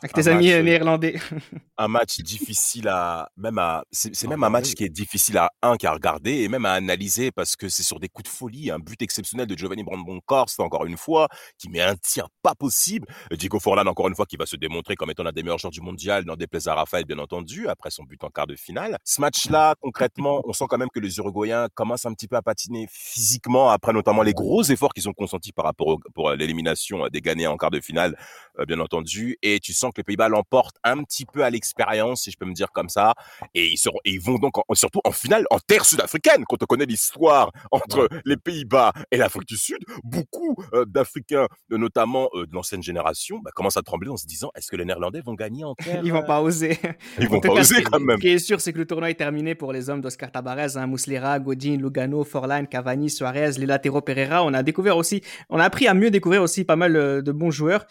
[0.02, 1.20] Avec tes amis match, euh, euh, néerlandais.
[1.78, 5.50] un match difficile à même à c'est À même un match qui est difficile à
[5.62, 8.70] un qu'à regarder et même à analyser parce que c'est sur des coups de folie
[8.70, 11.28] un but exceptionnel de Giovanni Brandon Corst encore une fois
[11.58, 13.06] qui met un tir pas possible.
[13.32, 15.72] Diego Forlan encore une fois qui va se démontrer comme étant l'un des meilleurs joueurs
[15.72, 18.98] du mondial dans déplaise à Raphaël bien entendu après son but en quart de finale.
[19.04, 22.36] Ce match là concrètement on sent quand même que les Uruguayens commencent un petit peu
[22.36, 26.30] à patiner physiquement après notamment les gros efforts qu'ils ont consentis par rapport au, pour
[26.30, 28.16] l'élimination des Ghanéens en quart de finale
[28.58, 29.36] euh, bien entendu.
[29.42, 32.46] Et tu sens que les Pays-Bas l'emportent un petit peu à l'expérience si je peux
[32.46, 33.14] me dire comme ça
[33.54, 36.62] et ils seront et ils vont donc en- surtout en finale en terre sud-africaine quand
[36.62, 42.28] on connaît l'histoire entre les Pays-Bas et l'Afrique du Sud beaucoup euh, d'Africains euh, notamment
[42.34, 45.20] euh, de l'ancienne génération bah, commencent à trembler en se disant est-ce que les Néerlandais
[45.20, 46.78] vont gagner en terre Ils vont euh, pas oser.
[47.18, 48.78] ils vont pas cas, oser ce qui- quand même Ce qui est sûr, c'est que
[48.78, 53.10] le tournoi est terminé pour les hommes d'Oscar Tabarez, hein, Muslera, Godin, Lugano, Forlan, Cavani,
[53.10, 54.44] Suarez, latéraux Pereira.
[54.44, 57.32] On a découvert aussi, on a appris à mieux découvrir aussi pas mal euh, de
[57.32, 57.86] bons joueurs.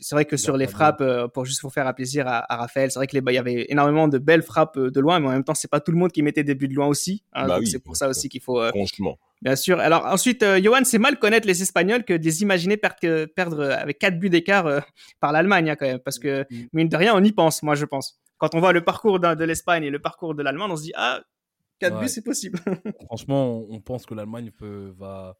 [0.00, 2.90] C'est vrai que sur les frappes, euh, pour juste pour faire plaisir à, à Raphaël,
[2.90, 5.28] c'est vrai que les, il y avait énormément de belles frappes euh, de loin, mais
[5.28, 7.22] en même temps, c'est pas tout le monde qui mettait des buts de loin aussi.
[7.32, 9.80] hein, Bah oui, c'est pour ça aussi qu'il faut, euh, franchement Bien sûr.
[9.80, 13.24] Alors ensuite, euh, Johan, c'est mal connaître les Espagnols que de les imaginer perdre, que-
[13.26, 14.80] perdre avec quatre buts d'écart euh,
[15.20, 16.64] par l'Allemagne hein, quand même, parce que Mm.
[16.72, 18.20] mine de rien, on y pense, moi je pense.
[18.38, 20.92] Quand on voit le parcours de l'Espagne et le parcours de l'Allemagne, on se dit
[20.96, 21.20] ah,
[21.80, 22.00] quatre Ouais.
[22.02, 22.58] buts, c'est possible.
[23.06, 25.36] Franchement, on on pense que l'Allemagne peut, va,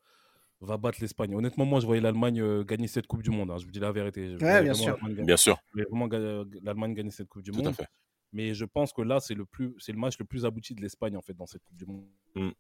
[0.67, 1.35] va battre l'Espagne.
[1.35, 3.51] Honnêtement, moi, je voyais l'Allemagne euh, gagner cette Coupe du Monde.
[3.51, 4.31] hein, je vous dis la vérité.
[4.33, 4.87] Je bien vraiment sûr.
[4.95, 7.65] l'Allemagne gagner- bien sûr je voyais vraiment ga- l'Allemagne gagner cette Coupe du tout à
[7.65, 7.75] Monde.
[7.75, 7.87] fait
[8.33, 10.81] Mais je pense que là, c'est le, plus, c'est le match le plus abouti de
[10.81, 12.07] l'Espagne, en fait, dans cette Coupe du Monde.
[12.37, 12.51] Mm.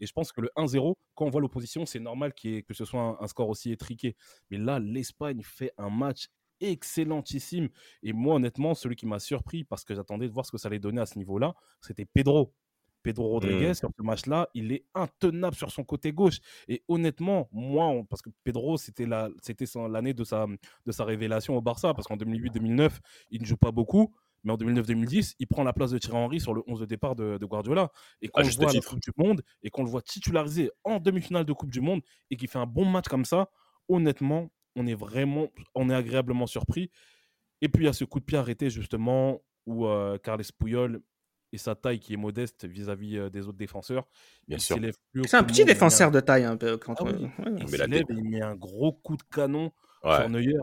[0.00, 2.62] Et je pense que le 1-0, quand on voit l'opposition, c'est normal qu'il y ait-
[2.62, 4.16] que ce soit un, un score aussi étriqué.
[4.50, 6.26] Mais là, l'Espagne fait un match
[6.60, 7.68] excellentissime.
[8.02, 10.68] Et moi, honnêtement, celui qui m'a surpris, parce que j'attendais de voir ce que ça
[10.68, 12.52] allait donner à ce niveau-là, c'était Pedro.
[13.04, 16.38] Pedro Rodriguez, sur ce match-là, il est intenable sur son côté gauche.
[16.66, 20.46] Et honnêtement, moi, on- parce que Pedro, c'était la- c'était l'année de sa,
[20.86, 22.98] de sa révélation au Barça, parce qu'en 2008-2009,
[23.30, 24.12] il ne joue pas beaucoup.
[24.42, 27.14] Mais en 2009-2010, il prend la place de Thierry Henry sur le 11 de départ
[27.14, 27.90] de, de Guardiola.
[28.20, 28.80] Et quand À on le voit à la.
[28.90, 32.00] Coupe du Monde et qu'on le voit titularisé en demi-finale de Coupe du Monde
[32.30, 33.48] et qu'il fait un bon match comme ça,
[33.88, 36.90] honnêtement, on est vraiment, on est agréablement surpris.
[37.62, 41.00] Et puis il y a ce coup de pied arrêté justement où euh, Carles Puyol
[41.54, 44.06] et sa taille qui est modeste vis-à-vis euh, des autres défenseurs.
[44.48, 44.76] bien il sûr
[45.26, 46.76] C'est un petit défenseur un- de taille un peu.
[46.76, 47.24] Quand Ah on- oui.
[47.38, 47.52] ouais.
[47.58, 49.70] Il et met un gros coup de canon
[50.02, 50.56] ouais sur Neuer.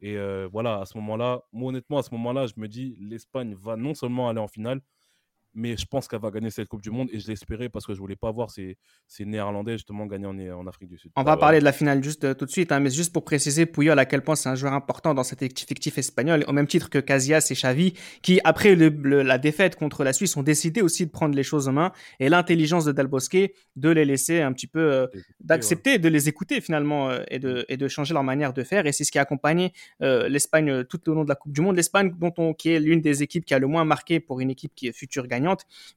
[0.00, 3.54] Et euh, voilà, à ce moment-là, moi honnêtement, à ce moment-là, je me dis, l'Espagne
[3.54, 4.80] va non seulement aller en finale,
[5.54, 7.94] mais je pense qu'elle va gagner cette Coupe du Monde et je l'espérais parce que
[7.94, 8.76] je voulais pas voir ces,
[9.06, 11.10] ces Néerlandais justement gagner en, en Afrique du Sud.
[11.16, 11.38] On Ah va ouais.
[11.40, 13.98] parler de la finale juste euh, tout de suite, hein, mais juste pour préciser, Puyol
[13.98, 16.98] à quel point c'est un joueur important dans cet effectif espagnol, au même titre que
[16.98, 21.06] Casillas et Xavi, qui après le- le- la défaite contre la Suisse ont décidé aussi
[21.06, 23.36] de prendre les choses en main et l'intelligence de Del Bosque
[23.76, 25.06] de les laisser un petit peu, euh,
[25.40, 28.86] d'accepter, de les écouter finalement euh, et de et de changer leur manière de faire.
[28.86, 31.76] Et c'est ce qui a accompagné l'Espagne tout au long de la Coupe du Monde.
[31.76, 34.50] L'Espagne, dont on qui est l'une des équipes qui a le moins marqué pour une
[34.50, 35.43] équipe qui est future gagnante,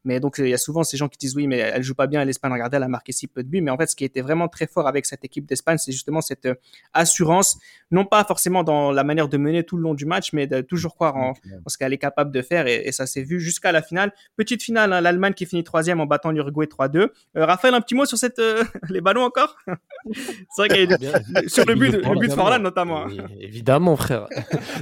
[0.04, 2.08] mais donc il y a souvent ces gens qui disent oui, mais elle joue pas
[2.08, 2.52] bien l'Espagne.
[2.52, 3.62] Regardez, elle a marqué si peu de buts.
[3.62, 6.22] Mais en fait, ce qui était vraiment très fort avec cette équipe d'Espagne, c'est justement
[6.22, 6.56] cette euh,
[6.94, 7.58] assurance,
[7.92, 10.62] non pas forcément dans la manière de mener tout le long du match, mais de
[10.62, 12.68] toujours croire en, en ce qu'elle est capable de faire.
[12.68, 14.12] Et, et ça s'est vu jusqu'à la finale.
[14.36, 16.98] Petite finale, hein, l'Allemagne qui finit troisième en battant l'Uruguay 3-2.
[16.98, 17.10] Euh,
[17.46, 19.58] Raphaël, un petit mot sur cette euh, les ballons encore?
[20.14, 21.14] C'est vrai qu'il y a Bien-
[21.48, 22.34] sur le but, de- le but de.
[22.34, 23.04] Forlan notamment.
[23.04, 23.08] hein.
[23.10, 24.28] Oui, évidemment, frère.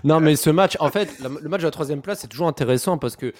[0.03, 2.47] non, mais ce match, en fait, la- le match de la troisième place, c'est toujours
[2.47, 3.33] intéressant parce que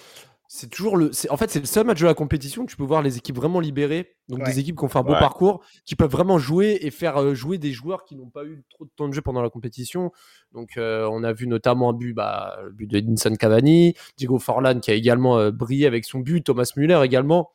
[0.48, 1.10] c'est toujours le.
[1.30, 3.36] En fait, c'est le seul match de la compétition où tu peux voir les équipes
[3.36, 4.14] vraiment libérées.
[4.28, 4.44] Donc, Ouais.
[4.46, 5.18] des équipes qui ont fait un beau Ouais.
[5.18, 8.64] parcours, qui peuvent vraiment jouer et faire euh, jouer des joueurs qui n'ont pas eu
[8.70, 10.12] trop de temps de jeu pendant la compétition.
[10.52, 14.38] Donc, euh, on a vu notamment un but, bah, le but de Edinson Cavani, Diego
[14.38, 17.50] Forlan qui a également euh, brillé avec son but, Thomas Müller également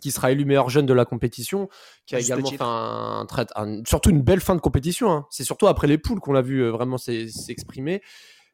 [0.00, 1.68] qui sera élu meilleur jeune de la compétition,
[2.06, 5.12] qui a Juste également fait un, trait- un- surtout une belle fin de compétition.
[5.12, 5.26] hein.
[5.28, 8.00] C'est surtout après les poules qu'on l'a vu euh, vraiment s'e- s'exprimer.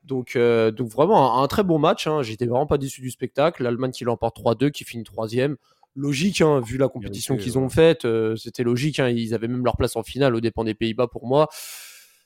[0.08, 2.06] Donc, euh, donc vraiment un, un très bon match.
[2.06, 2.22] Hein.
[2.22, 3.62] J'étais vraiment pas déçu du spectacle.
[3.62, 5.56] L'Allemagne qui l'emporte 3-2, qui finit troisième.
[5.94, 7.64] Logique, hein, vu la compétition qu'ils ouais.
[7.64, 9.00] ont faite, euh, c'était logique.
[9.00, 9.08] hein.
[9.08, 11.48] Ils avaient même leur place en finale aux dépens des Pays-Bas pour moi.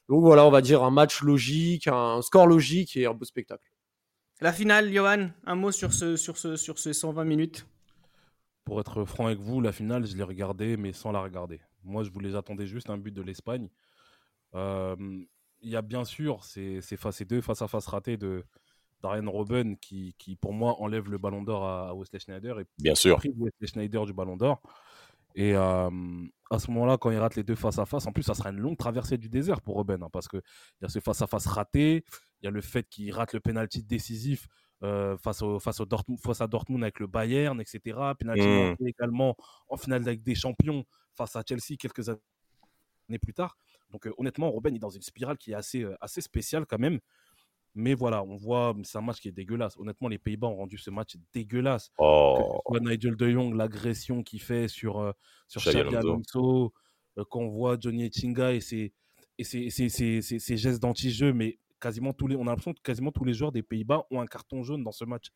[0.08, 3.64] Donc voilà, on va dire un match logique, un score logique et un beau spectacle.
[4.40, 7.66] La finale, Johan, un mot sur ce sur ce sur ces 120 minutes.
[8.64, 11.60] Pour être franc avec vous, la finale, je l'ai regardée, mais sans la regarder.
[11.84, 13.68] Moi, je voulais attendais juste un but de l'Espagne.
[14.54, 14.96] Euh,
[15.62, 18.44] Il y a bien sûr ces, ces, fa- ces deux face-à-face ratés de
[19.02, 22.66] d'Ariane Robben qui, qui, pour moi, enlève le ballon d'or à, à Wesley Schneider et
[22.78, 24.62] bien sûr prive Wesley Schneider du ballon d'or.
[25.34, 25.90] Et euh,
[26.50, 28.76] à ce moment-là, quand il rate les deux face-à-face, en plus, ça sera une longue
[28.76, 30.42] traversée du désert pour Robben, hein, parce qu'il
[30.82, 32.04] y a ce face-à-face raté,
[32.40, 34.46] il y a le fait qu'il rate le penalty décisif
[34.84, 37.80] euh, face, au, face, au Dortmund, face à Dortmund avec le Bayern, etc.
[38.18, 38.68] Penalty Mm.
[38.68, 39.36] manqué également
[39.68, 40.84] en finale avec des champions
[41.14, 43.56] face à Chelsea quelques années plus tard.
[43.92, 46.78] Donc euh, honnêtement, Robben est dans une spirale qui est assez, euh, assez spéciale quand
[46.78, 46.98] même.
[47.74, 49.76] Mais voilà, on voit, c'est un match qui est dégueulasse.
[49.78, 51.88] Honnêtement, les Pays-Bas ont rendu ce match dégueulasse.
[51.88, 55.12] Que Oh, soit Nigel de Jong, l'agression qu'il fait sur, euh,
[55.48, 56.08] sur Xabi Alonso.
[56.08, 56.72] Alonso,
[57.18, 58.92] euh, quand on voit Johnny Etinga et ses,
[59.38, 62.74] et ses, ses- ses- ses- ses gestes d'anti-jeu, mais quasiment tous les, on a l'impression
[62.74, 65.28] que quasiment tous les joueurs des Pays-Bas ont un carton jaune dans ce match.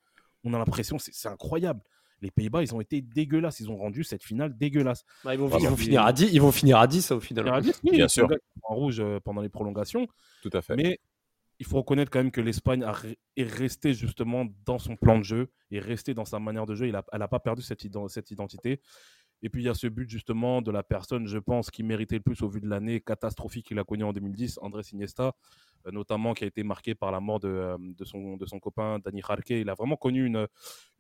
[0.45, 1.81] On a l'impression, c'est incroyable.
[2.23, 3.61] Les Pays-Bas, ils ont été dégueulasses.
[3.61, 5.05] Ils ont rendu cette finale dégueulasse.
[5.25, 5.65] Bah, ils, vont, Vraiment.
[5.65, 7.63] ils vont finir à 10, ils vont finir à 10 au final.
[7.85, 8.29] Oui, Bien sûr.
[8.63, 10.07] en rouge euh, pendant les prolongations.
[10.43, 10.77] tout à fait.
[10.77, 10.99] Mais
[11.59, 12.85] il faut reconnaître quand même que l'Espagne
[13.37, 16.89] est restée justement dans son plan de jeu et restée dans sa manière de jeu.
[16.89, 18.81] Il a- elle n'a pas perdu cette, ident- cette identité.
[19.43, 22.17] Et puis il y a ce but justement de la personne, je pense, qui méritait
[22.17, 25.35] le plus au vu de l'année catastrophique qu'il a connue en 2010, Andrés Iniesta,
[25.93, 28.99] notamment qui a été marqué par la mort de, euh, de, son, de son copain
[29.05, 29.51] Dani Jarque.
[29.51, 30.47] Il a vraiment connu une,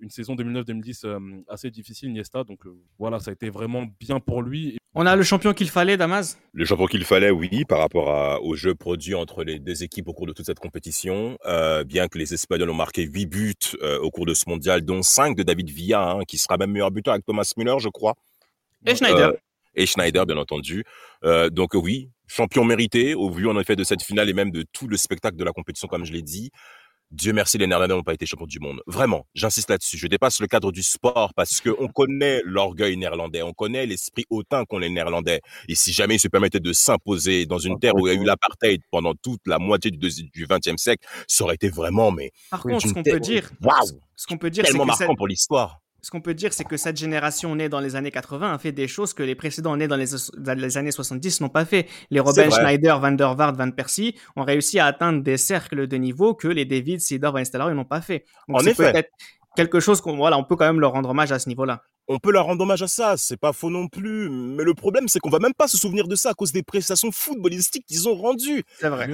[0.00, 1.18] une saison 2009-2010 euh,
[1.48, 2.44] assez difficile, Iniesta.
[2.44, 4.76] Donc euh, voilà, ça a été vraiment bien pour lui.
[4.98, 6.38] On a le champion qu'il fallait, Damas?
[6.52, 10.08] Le champion qu'il fallait, oui, par rapport à- au jeu produit entre les deux équipes
[10.08, 11.36] au cours de toute cette compétition.
[11.44, 14.80] Euh, bien que les Espagnols ont marqué 8 buts euh, au cours de ce mondial,
[14.82, 17.90] dont 5 de David Villa, hein, qui sera même meilleur buteur avec Thomas Müller, je
[17.90, 18.14] crois.
[18.86, 19.28] Et Schneider.
[19.30, 19.36] Euh,
[19.74, 20.84] et Schneider, bien entendu.
[21.24, 24.50] Euh, donc euh, oui, champion mérité, au vu en effet de cette finale et même
[24.50, 26.50] de tout le spectacle de la compétition, comme je l'ai dit.
[27.12, 28.80] Dieu merci, les Néerlandais n'ont pas été champions du monde.
[28.88, 29.96] Vraiment, j'insiste là-dessus.
[29.96, 34.24] Je dépasse le cadre du sport parce que on connaît l'orgueil néerlandais, on connaît l'esprit
[34.28, 35.40] hautain qu'ont les Néerlandais.
[35.68, 38.20] Et si jamais ils se permettaient de s'imposer dans une terre où il y a
[38.20, 39.98] eu l'apartheid pendant toute la moitié du
[40.48, 44.26] XXe siècle, ça aurait été vraiment, mais Par contre, ce qu'on peut dire, waouh, ce
[44.26, 45.78] qu'on peut dire, c'est tellement que marquant cette- pour l'histoire.
[46.06, 48.70] Ce qu'on peut dire, c'est que cette génération née dans les années 80 a fait
[48.70, 51.88] des choses que les précédents nés dans les, années 70 n'ont pas fait.
[52.10, 52.48] Les Robin.
[52.48, 56.46] Schneider, Van der Vaart, Van Persie ont réussi à atteindre des cercles de niveau que
[56.46, 58.24] les David, Seedorf, Van Nistelrooy n'ont pas fait.
[58.46, 58.92] Donc En c'est effet.
[58.92, 59.10] peut-être
[59.56, 61.82] quelque chose qu'on, voilà, on peut quand même leur rendre hommage à ce niveau-là.
[62.08, 64.28] On peut leur rendre hommage à ça, c'est pas faux non plus.
[64.30, 66.62] Mais le problème, c'est qu'on va même pas se souvenir de ça à cause des
[66.62, 68.62] prestations footballistiques qu'ils ont rendues.
[68.78, 69.08] C'est vrai.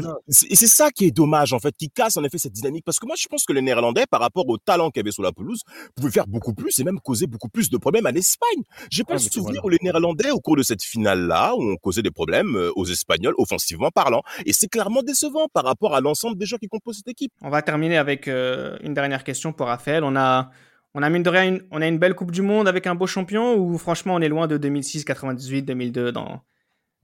[0.49, 2.84] Et c'est ça qui est dommage, en fait, qui casse en effet cette dynamique.
[2.84, 5.12] Parce que moi, je pense que les Néerlandais, par rapport au talent qu'il y avait
[5.12, 5.61] sur la pelouse,
[5.97, 8.62] pouvaient faire beaucoup plus et même causer beaucoup plus de problèmes à l'Espagne.
[8.90, 12.01] J'ai pas Ouais, le souvenir où les Néerlandais, au cours de cette finale-là, ont causé
[12.03, 14.22] des problèmes euh, aux Espagnols, offensivement parlant.
[14.47, 17.32] Et c'est clairement décevant par rapport à l'ensemble des joueurs qui composent cette équipe.
[17.43, 20.03] On va terminer avec euh, une dernière question pour Raphaël.
[20.03, 20.51] On a,
[20.95, 23.78] on a une, on a une belle Coupe du Monde avec un beau champion ou
[23.78, 26.43] franchement on est loin de 2006, 98, 2002 dans,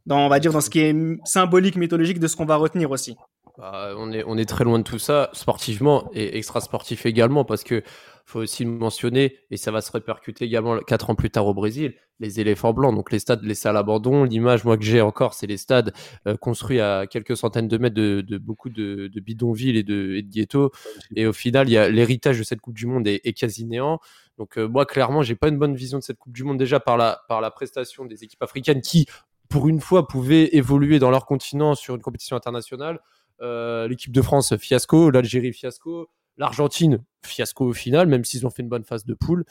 [0.07, 3.17] va dire dans ce qui est symbolique, mythologique de ce qu'on va retenir aussi.
[3.57, 7.65] Bah, on, est, on est très loin de tout ça, sportivement et extra-sportif également, parce
[7.65, 7.83] que
[8.29, 11.55] faut aussi le mentionner, et ça va se répercuter également quatre ans plus tard au
[11.55, 14.25] Brésil, les éléphants blancs, donc les stades laissés à l'abandon.
[14.25, 15.95] L'image, moi, que j'ai encore, c'est les stades
[16.27, 20.31] euh, construits à quelques centaines de mètres de, beaucoup de, bidonvilles et de, et de
[20.31, 20.73] ghettos.
[21.17, 23.99] Et au final, l'héritage de cette Coupe du Monde est, est quasi néant.
[24.37, 26.81] Donc, euh, moi, clairement, j'ai pas une bonne vision de cette Coupe du Monde déjà
[26.81, 29.07] par la, par la prestation des équipes africaines qui,
[29.49, 33.01] pour une fois, pouvaient évoluer dans leur continent sur une compétition internationale.
[33.41, 35.11] Euh, l'équipe de France, fiasco.
[35.11, 36.11] L'Algérie, fiasco.
[36.39, 39.45] L'Argentine, fiasco au final, même s'ils ont fait une bonne phase de poule.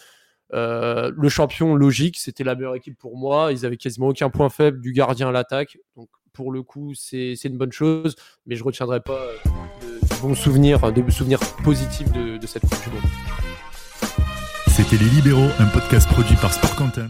[0.54, 3.52] Euh, le champion, logique, c'était la meilleure équipe pour moi.
[3.52, 5.78] Ils avaient quasiment aucun point faible du gardien à l'attaque.
[5.96, 8.16] Donc, pour le coup, c'est une bonne chose.
[8.46, 9.36] Mais je retiendrai pas euh,
[9.82, 13.12] de, de bons souvenirs, de souvenirs positifs de, de cette Coupe du Monde.
[14.68, 17.10] C'était Les Libéraux, un podcast produit par Sport Content.